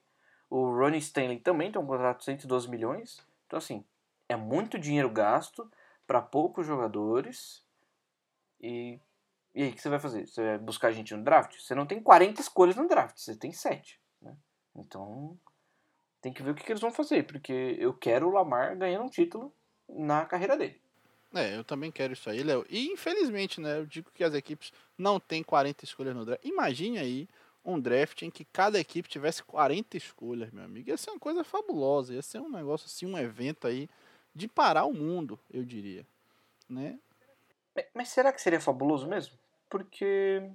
[0.49, 3.26] O Ronnie Stanley também tem um contrato de 112 milhões.
[3.47, 3.86] Então, assim,
[4.28, 5.72] é muito dinheiro gasto
[6.05, 7.63] para poucos jogadores.
[8.59, 8.99] E,
[9.55, 10.28] e aí, o que você vai fazer?
[10.28, 11.57] Você vai buscar gente no draft?
[11.57, 14.01] Você não tem 40 escolhas no draft, você tem 7.
[14.80, 15.38] Então,
[16.21, 19.05] tem que ver o que, que eles vão fazer, porque eu quero o Lamar ganhando
[19.05, 19.53] um título
[19.88, 20.80] na carreira dele.
[21.34, 22.65] É, eu também quero isso aí, Léo.
[22.69, 26.43] E infelizmente, né, eu digo que as equipes não têm 40 escolhas no draft.
[26.43, 27.30] Imagine aí
[27.63, 30.89] um draft em que cada equipe tivesse 40 escolhas, meu amigo.
[30.89, 33.88] Ia ser uma coisa fabulosa, ia ser um negócio assim, um evento aí
[34.34, 36.05] de parar o mundo, eu diria,
[36.67, 36.97] né?
[37.93, 39.38] Mas será que seria fabuloso mesmo?
[39.69, 40.49] Porque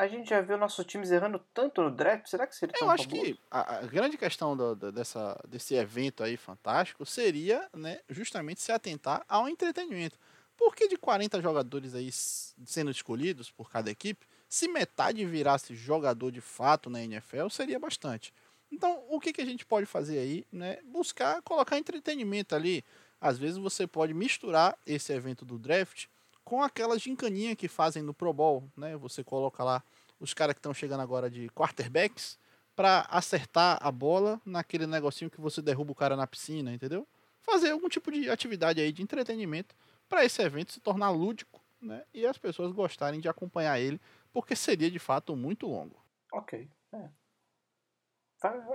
[0.00, 3.06] a gente já viu nossos times errando tanto no draft, será que seria Eu acho
[3.06, 8.62] que a, a grande questão do, do, dessa, desse evento aí fantástico seria, né, justamente
[8.62, 10.16] se atentar ao entretenimento.
[10.56, 16.40] Porque de 40 jogadores aí sendo escolhidos por cada equipe, se metade virasse jogador de
[16.40, 18.32] fato na NFL, seria bastante.
[18.72, 20.46] Então, o que, que a gente pode fazer aí?
[20.50, 20.78] Né?
[20.82, 22.82] Buscar colocar entretenimento ali.
[23.20, 26.06] Às vezes você pode misturar esse evento do draft
[26.50, 28.68] com aquela gincaninha que fazem no Pro Bowl.
[28.76, 28.96] Né?
[28.96, 29.84] Você coloca lá
[30.18, 32.36] os caras que estão chegando agora de quarterbacks
[32.74, 37.06] para acertar a bola naquele negocinho que você derruba o cara na piscina, entendeu?
[37.40, 39.76] Fazer algum tipo de atividade aí de entretenimento
[40.08, 42.02] para esse evento se tornar lúdico né?
[42.12, 44.00] e as pessoas gostarem de acompanhar ele
[44.32, 46.02] porque seria de fato muito longo.
[46.32, 46.68] Ok.
[46.92, 47.08] É.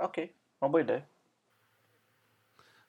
[0.01, 1.09] Ok, uma boa ideia.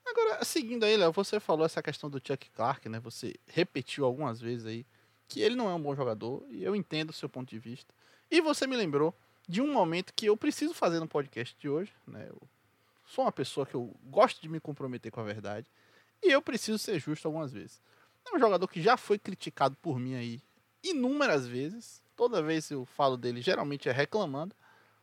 [0.06, 3.00] Agora, seguindo aí, Léo, você falou essa questão do Chuck Clark, né?
[3.00, 4.86] Você repetiu algumas vezes aí
[5.28, 7.92] que ele não é um bom jogador, e eu entendo o seu ponto de vista.
[8.30, 9.12] E você me lembrou
[9.48, 12.26] de um momento que eu preciso fazer no podcast de hoje, né?
[12.28, 12.40] Eu
[13.04, 15.66] sou uma pessoa que eu gosto de me comprometer com a verdade,
[16.22, 17.80] e eu preciso ser justo algumas vezes.
[18.24, 20.40] É um jogador que já foi criticado por mim aí
[20.82, 24.56] inúmeras vezes, Toda vez que eu falo dele, geralmente é reclamando.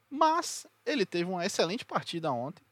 [0.09, 2.63] Mas ele teve uma excelente partida ontem.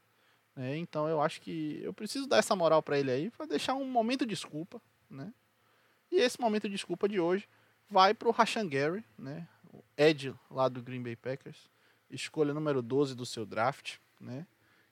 [0.54, 0.76] Né?
[0.76, 3.84] Então eu acho que eu preciso dar essa moral para ele aí, para deixar um
[3.84, 4.80] momento de desculpa.
[5.10, 5.32] Né?
[6.10, 7.48] E esse momento de desculpa de hoje
[7.88, 9.46] vai para o Rashan Gary, né?
[9.72, 11.70] o Ed lá do Green Bay Packers,
[12.10, 14.46] escolha número 12 do seu draft, né?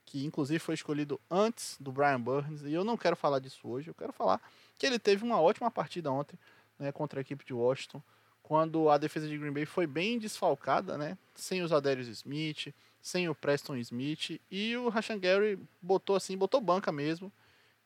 [0.05, 2.63] que inclusive foi escolhido antes do Brian Burns.
[2.63, 4.41] E eu não quero falar disso hoje, eu quero falar
[4.77, 6.39] que ele teve uma ótima partida ontem
[6.79, 8.03] né, contra a equipe de Washington
[8.51, 11.17] quando a defesa de Green Bay foi bem desfalcada, né?
[11.37, 16.61] Sem os Adarius Smith, sem o Preston Smith e o Rashan Gary botou assim, botou
[16.61, 17.33] banca mesmo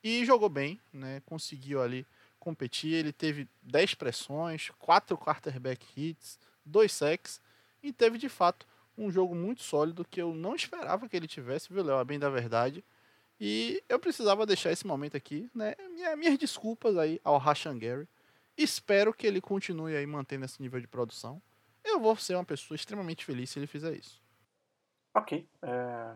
[0.02, 1.22] e jogou bem, né?
[1.26, 2.06] Conseguiu ali
[2.38, 7.40] competir, ele teve 10 pressões, 4 quarterback hits, 2 sacks
[7.82, 11.72] e teve de fato um jogo muito sólido que eu não esperava que ele tivesse,
[11.72, 11.96] viu, Léo?
[11.96, 12.84] A bem da verdade.
[13.40, 15.74] E eu precisava deixar esse momento aqui, né?
[15.92, 18.06] Minha, minhas desculpas aí ao Rashan Gary
[18.56, 21.42] Espero que ele continue aí mantendo esse nível de produção.
[21.84, 24.22] Eu vou ser uma pessoa extremamente feliz se ele fizer isso.
[25.14, 25.48] Ok.
[25.62, 26.14] É...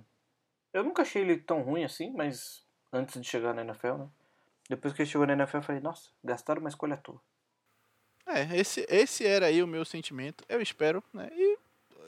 [0.73, 4.09] Eu nunca achei ele tão ruim assim, mas antes de chegar na NFL, né?
[4.69, 7.21] Depois que ele chegou na NFL, eu falei, nossa, gastaram uma escolha à toa.
[8.27, 10.45] É, esse, esse era aí o meu sentimento.
[10.49, 11.31] Eu espero, né?
[11.33, 11.59] E,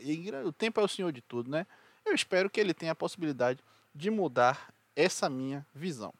[0.00, 1.66] e o tempo é o senhor de tudo, né?
[2.04, 3.60] Eu espero que ele tenha a possibilidade
[3.94, 6.12] de mudar essa minha visão.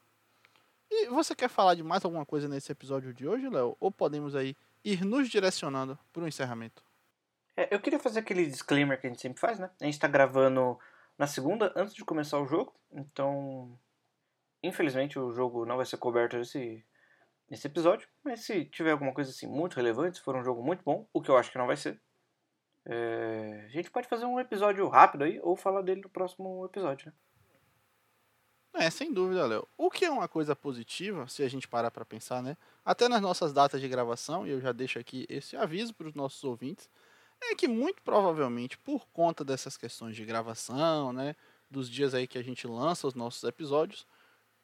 [0.89, 3.77] E você quer falar de mais alguma coisa nesse episódio de hoje, Léo?
[3.79, 6.83] Ou podemos aí ir nos direcionando para o encerramento?
[7.55, 9.69] É, eu queria fazer aquele disclaimer que a gente sempre faz, né?
[9.79, 10.79] A gente está gravando
[11.17, 12.73] na segunda, antes de começar o jogo.
[12.91, 13.77] Então,
[14.63, 16.83] infelizmente, o jogo não vai ser coberto nesse,
[17.49, 18.07] nesse episódio.
[18.23, 21.21] Mas se tiver alguma coisa assim muito relevante, se for um jogo muito bom, o
[21.21, 21.99] que eu acho que não vai ser,
[22.85, 27.07] é, a gente pode fazer um episódio rápido aí ou falar dele no próximo episódio,
[27.07, 27.13] né?
[28.73, 29.67] É, sem dúvida, Léo.
[29.77, 32.55] O que é uma coisa positiva, se a gente parar para pensar, né?
[32.85, 36.15] Até nas nossas datas de gravação, e eu já deixo aqui esse aviso para os
[36.15, 36.89] nossos ouvintes,
[37.43, 41.35] é que muito provavelmente por conta dessas questões de gravação, né,
[41.69, 44.05] dos dias aí que a gente lança os nossos episódios,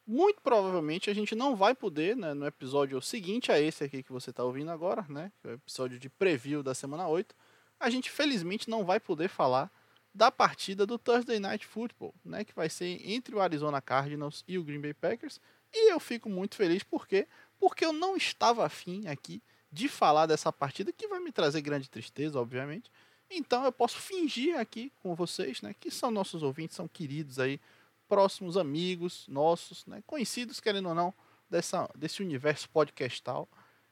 [0.06, 4.12] muito provavelmente a gente não vai poder, né, no episódio seguinte a esse aqui que
[4.12, 7.36] você está ouvindo agora, né, que é o episódio de preview da semana 8,
[7.80, 9.72] a gente felizmente não vai poder falar
[10.14, 14.58] da partida do Thursday Night Football, né, que vai ser entre o Arizona Cardinals e
[14.58, 15.40] o Green Bay Packers.
[15.74, 17.28] E eu fico muito feliz porque
[17.60, 21.89] porque eu não estava afim aqui de falar dessa partida que vai me trazer grande
[21.89, 22.91] tristeza, obviamente.
[23.30, 27.59] Então eu posso fingir aqui com vocês, né, que são nossos ouvintes, são queridos aí,
[28.07, 31.13] próximos amigos nossos, né, conhecidos querendo ou não
[31.49, 33.47] dessa desse universo podcastal.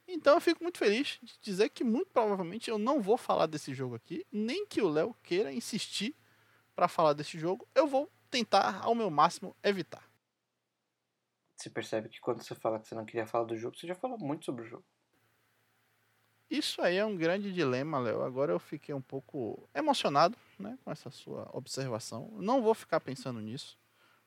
[0.08, 3.74] Então eu fico muito feliz de dizer que muito provavelmente eu não vou falar desse
[3.74, 6.14] jogo aqui, nem que o Léo queira insistir
[6.74, 10.06] para falar desse jogo, eu vou tentar ao meu máximo evitar.
[11.56, 13.94] Você percebe que quando você fala que você não queria falar do jogo, você já
[13.94, 14.84] falou muito sobre o jogo.
[16.50, 18.22] Isso aí é um grande dilema, Léo.
[18.22, 22.30] Agora eu fiquei um pouco emocionado né, com essa sua observação.
[22.38, 23.76] Não vou ficar pensando nisso.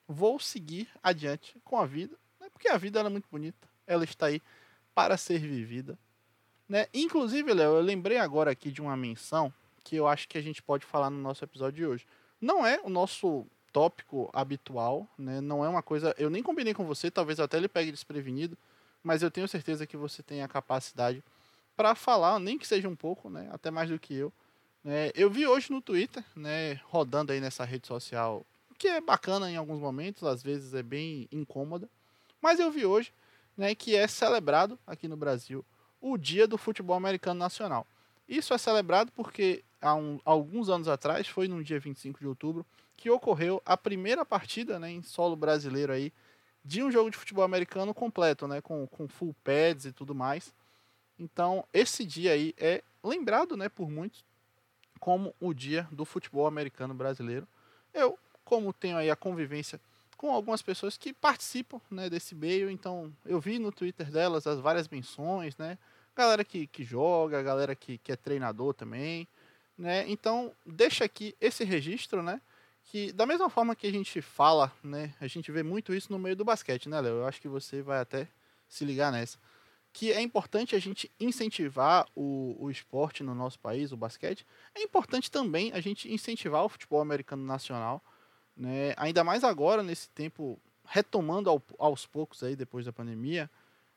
[0.07, 3.67] Vou seguir adiante com a vida, né, porque a vida é muito bonita.
[3.88, 4.41] Ela está aí
[4.93, 5.97] para ser vivida.
[6.67, 6.88] Né?
[6.93, 9.53] Inclusive, Léo, eu lembrei agora aqui de uma menção
[9.84, 12.05] que eu acho que a gente pode falar no nosso episódio de hoje.
[12.39, 15.41] Não é o nosso tópico habitual, né?
[15.41, 16.13] Não é uma coisa.
[16.17, 18.57] Eu nem combinei com você, talvez até ele pegue desprevenido,
[19.03, 21.24] mas eu tenho certeza que você tem a capacidade
[21.80, 23.47] para falar, nem que seja um pouco, né?
[23.53, 24.34] Até mais do que eu.
[24.84, 25.11] Né?
[25.15, 26.73] Eu vi hoje no Twitter, né?
[26.84, 28.45] Rodando aí nessa rede social,
[28.77, 31.89] que é bacana em alguns momentos, às vezes é bem incômoda,
[32.41, 33.13] mas eu vi hoje
[33.55, 35.63] né, que é celebrado aqui no Brasil
[36.01, 37.88] o Dia do Futebol Americano Nacional.
[38.27, 42.65] Isso é celebrado porque há um, alguns anos atrás, foi no dia 25 de outubro,
[42.97, 46.11] que ocorreu a primeira partida né, em solo brasileiro aí
[46.61, 50.53] de um jogo de futebol americano completo, né, com, com full pads e tudo mais.
[51.20, 54.24] Então, esse dia aí é lembrado né, por muitos
[54.99, 57.47] como o dia do futebol americano brasileiro.
[57.93, 59.80] Eu, como tenho aí a convivência
[60.17, 62.70] com algumas pessoas que participam né, desse meio.
[62.70, 65.78] Então, eu vi no Twitter delas as várias menções, né?
[66.15, 69.26] Galera que, que joga, galera que, que é treinador também,
[69.78, 70.03] né?
[70.09, 72.41] Então, deixa aqui esse registro, né?
[72.84, 75.13] Que da mesma forma que a gente fala, né?
[75.22, 77.20] A gente vê muito isso no meio do basquete, né, Léo?
[77.20, 78.28] Eu acho que você vai até
[78.67, 79.38] se ligar nessa.
[79.91, 84.45] Que é importante a gente incentivar o, o esporte no nosso país, o basquete.
[84.75, 88.03] É importante também a gente incentivar o futebol americano nacional
[88.59, 88.93] né?
[88.97, 93.49] Ainda mais agora, nesse tempo, retomando ao, aos poucos aí, depois da pandemia,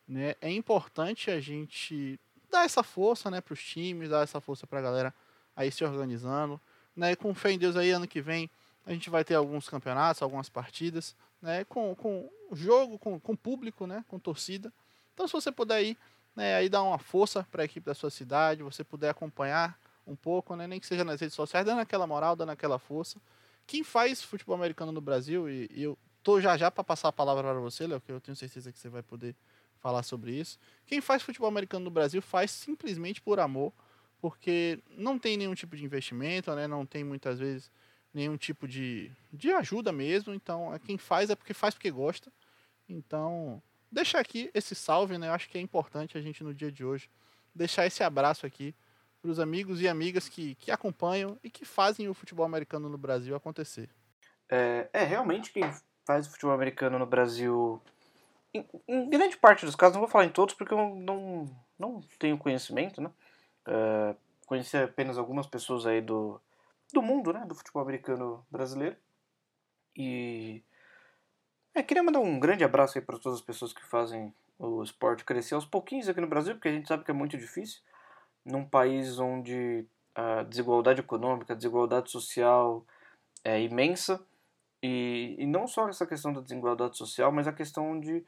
[0.07, 0.37] né?
[0.41, 2.19] é importante a gente
[2.49, 5.15] dar essa força né, para os times, dar essa força para a galera
[5.57, 6.61] aí se organizando.
[6.95, 7.17] Né?
[7.17, 8.49] Com fé em Deus aí, ano que vem,
[8.87, 11.65] a gente vai ter alguns campeonatos, algumas partidas, né?
[11.65, 14.05] com, com jogo, com, com público, né?
[14.07, 14.73] com torcida.
[15.15, 15.99] Então, se você puder ir,
[16.35, 20.17] né, aí dar uma força para a equipe da sua cidade, você puder acompanhar um
[20.17, 23.21] pouco, né, nem que seja nas redes sociais, dando aquela moral, dando aquela força.
[23.67, 27.13] Quem faz futebol americano no Brasil, e, e eu tô já já para passar a
[27.13, 29.35] palavra para você, Léo, que eu tenho certeza que você vai poder
[29.81, 30.59] falar sobre isso.
[30.87, 33.73] Quem faz futebol americano no Brasil faz simplesmente por amor,
[34.21, 36.69] porque não tem nenhum tipo de investimento, né?
[36.69, 37.71] Não tem muitas vezes
[38.15, 40.33] nenhum tipo de, de ajuda mesmo.
[40.33, 42.33] Então, é quem faz é porque faz porque gosta.
[42.89, 43.61] Então,
[43.93, 45.29] deixar aqui esse salve, né?
[45.29, 47.11] Eu acho que é importante a gente no dia de hoje
[47.55, 48.75] deixar esse abraço aqui
[49.21, 52.99] para os amigos e amigas que, que acompanham e que fazem o futebol americano no
[52.99, 53.89] Brasil acontecer.
[54.49, 55.63] É, é realmente quem
[56.05, 57.81] faz o futebol americano no Brasil,
[58.53, 62.01] em, em, grande parte dos casos, não vou falar em todos porque eu não, não
[62.19, 63.11] tenho conhecimento, né?
[63.67, 64.17] É,
[64.47, 66.41] conheci apenas algumas pessoas aí do,
[66.93, 67.45] do mundo, né?
[67.47, 68.97] Do futebol americano brasileiro.
[69.97, 70.65] E
[71.75, 75.25] é, queria mandar um grande abraço aí para todas as pessoas que fazem o esporte
[75.25, 77.81] crescer aos pouquinhos aqui no Brasil, porque a gente sabe que é muito difícil
[78.45, 82.85] num país onde a desigualdade econômica, a desigualdade social
[83.45, 84.25] é imensa,
[84.83, 88.25] e, e não só essa questão da desigualdade social, mas a questão de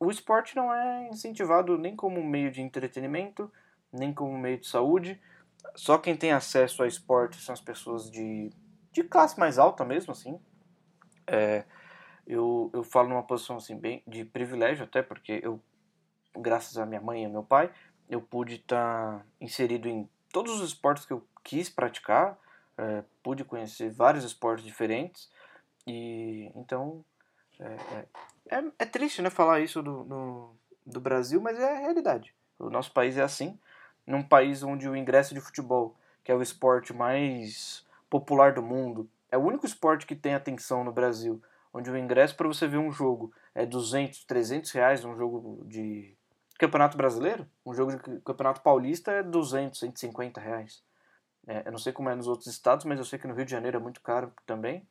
[0.00, 3.50] o esporte não é incentivado nem como meio de entretenimento,
[3.92, 5.20] nem como meio de saúde.
[5.76, 8.50] Só quem tem acesso a esporte são as pessoas de,
[8.90, 10.40] de classe mais alta mesmo, assim.
[11.24, 11.64] É,
[12.26, 15.60] eu, eu falo numa posição assim bem de privilégio até porque eu
[16.34, 17.70] graças a minha mãe e meu pai
[18.08, 22.38] eu pude estar tá inserido em todos os esportes que eu quis praticar,
[22.76, 25.30] é, pude conhecer vários esportes diferentes
[25.86, 27.04] e então
[27.58, 31.80] é, é, é, é triste né, falar isso do, no, do Brasil, mas é a
[31.80, 32.34] realidade.
[32.58, 33.58] O nosso país é assim,
[34.06, 39.08] num país onde o ingresso de futebol, que é o esporte mais popular do mundo,
[39.30, 41.42] é o único esporte que tem atenção no Brasil,
[41.72, 46.16] onde o ingresso para você ver um jogo é 200, 300 reais, um jogo de
[46.58, 50.82] Campeonato Brasileiro, um jogo de Campeonato Paulista é 200, 150 reais.
[51.46, 53.44] É, eu não sei como é nos outros estados, mas eu sei que no Rio
[53.44, 54.86] de Janeiro é muito caro também.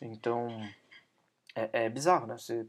[0.00, 0.48] Então,
[1.54, 2.36] é, é bizarro, né?
[2.36, 2.66] Você,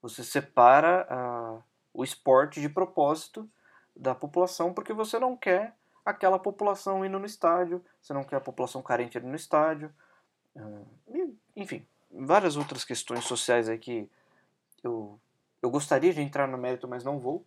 [0.00, 3.48] você separa a, o esporte de propósito
[3.94, 8.40] da população porque você não quer aquela população indo no estádio, você não quer a
[8.40, 9.92] população carente indo no estádio.
[11.54, 14.08] Enfim, várias outras questões sociais aí que
[14.82, 15.18] eu,
[15.60, 17.44] eu gostaria de entrar no mérito, mas não vou.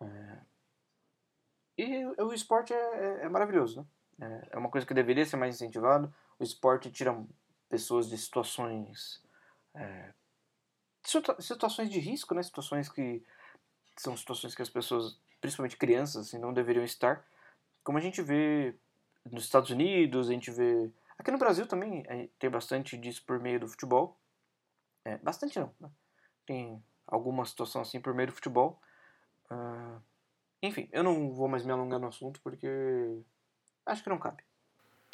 [0.00, 0.38] É,
[1.78, 3.86] e o esporte é, é, é maravilhoso, né?
[4.20, 6.12] É, é uma coisa que deveria ser mais incentivado.
[6.38, 7.16] O esporte tira
[7.68, 9.20] pessoas de situações
[9.74, 10.12] é,
[11.40, 12.42] situações de risco, né?
[12.42, 13.22] Situações que
[13.96, 17.24] são situações que as pessoas, principalmente crianças, assim, não deveriam estar.
[17.82, 18.74] Como a gente vê
[19.30, 23.40] nos Estados Unidos, a gente vê aqui no Brasil também é, tem bastante disso por
[23.40, 24.20] meio do futebol.
[25.04, 25.74] É, bastante não.
[25.80, 25.90] Né?
[26.46, 28.80] Tem alguma situação assim por meio do futebol.
[29.50, 30.00] Uh,
[30.62, 32.68] enfim, eu não vou mais me alongar no assunto porque
[33.86, 34.42] acho que não cabe.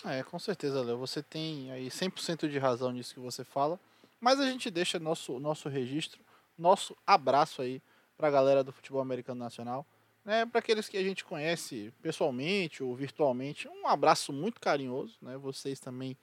[0.04, 0.98] É, com certeza, Léo.
[0.98, 3.78] Você tem aí 100% de razão nisso que você fala.
[4.20, 6.22] Mas a gente deixa nosso, nosso registro,
[6.56, 7.82] nosso abraço aí
[8.16, 9.86] para a galera do futebol americano nacional.
[10.30, 15.18] Né, para aqueles que a gente conhece pessoalmente ou virtualmente, um abraço muito carinhoso.
[15.20, 16.16] Né, vocês também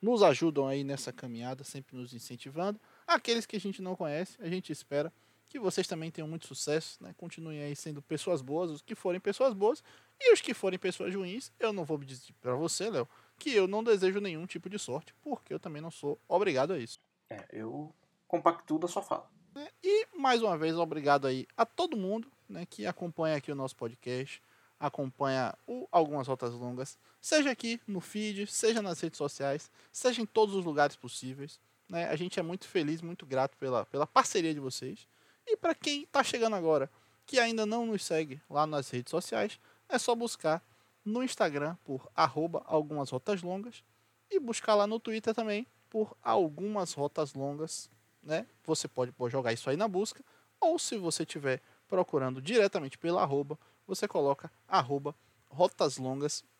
[0.00, 2.80] nos ajudam aí nessa caminhada, sempre nos incentivando.
[3.06, 5.12] Aqueles que a gente não conhece, a gente espera
[5.48, 7.14] que vocês também tenham muito sucesso, né?
[7.16, 9.80] Continuem aí sendo pessoas boas, os que forem pessoas boas,
[10.18, 13.08] e os que forem pessoas ruins, eu não vou me dizer para você, Léo,
[13.38, 16.78] que eu não desejo nenhum tipo de sorte, porque eu também não sou obrigado a
[16.80, 16.98] isso.
[17.30, 17.94] É, eu
[18.26, 19.30] compacto da sua fala.
[19.54, 23.54] É, e mais uma vez, obrigado aí a todo mundo né, que acompanha aqui o
[23.54, 24.42] nosso podcast,
[24.78, 30.26] acompanha o Algumas Rotas Longas, seja aqui no feed, seja nas redes sociais, seja em
[30.26, 31.58] todos os lugares possíveis.
[31.88, 32.08] Né?
[32.08, 35.08] A gente é muito feliz, muito grato pela, pela parceria de vocês.
[35.46, 36.90] E para quem está chegando agora,
[37.26, 40.62] que ainda não nos segue lá nas redes sociais, é só buscar
[41.04, 43.82] no Instagram por arroba algumas rotas longas
[44.30, 47.90] e buscar lá no Twitter também por algumas rotas longas,
[48.22, 48.46] né?
[48.64, 50.24] Você pode, jogar isso aí na busca,
[50.60, 51.60] ou se você estiver
[51.92, 55.14] procurando diretamente pela arroba, você coloca arroba
[55.50, 55.98] rotas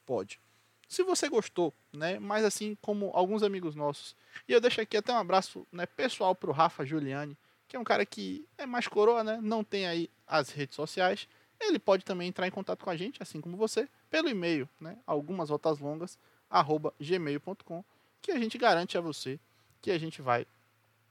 [0.04, 0.38] pode.
[0.86, 2.18] Se você gostou, né?
[2.18, 4.14] Mas assim como alguns amigos nossos,
[4.46, 7.34] e eu deixo aqui até um abraço né, pessoal pro Rafa Giuliani,
[7.66, 9.38] que é um cara que é mais coroa, né?
[9.42, 11.26] Não tem aí as redes sociais.
[11.58, 14.98] Ele pode também entrar em contato com a gente, assim como você, pelo e-mail, né?
[15.06, 16.18] Algumas rotas longas,
[16.50, 17.82] arroba gmail.com
[18.20, 19.40] que a gente garante a você
[19.80, 20.46] que a gente vai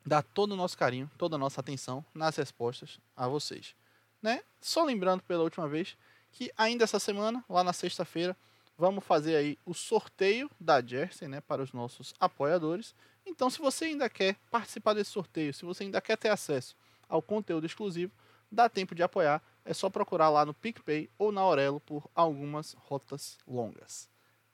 [0.06, 3.74] dar todo o nosso carinho, toda a nossa atenção nas respostas a vocês.
[4.22, 4.44] Né?
[4.60, 5.98] Só lembrando pela última vez
[6.32, 8.38] que ainda essa semana, lá na sexta-feira,
[8.78, 12.96] vamos fazer aí o sorteio da Jersey, né, para os nossos apoiadores.
[13.26, 16.76] Então, se você ainda quer participar desse sorteio, se você ainda quer ter acesso
[17.08, 18.12] ao conteúdo exclusivo,
[18.52, 19.42] dá tempo de apoiar.
[19.64, 24.10] É só procurar lá no PicPay ou na Aurelo por algumas rotas longas.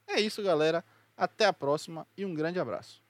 [0.05, 0.83] É isso, galera.
[1.15, 3.01] Até a próxima e um grande abraço.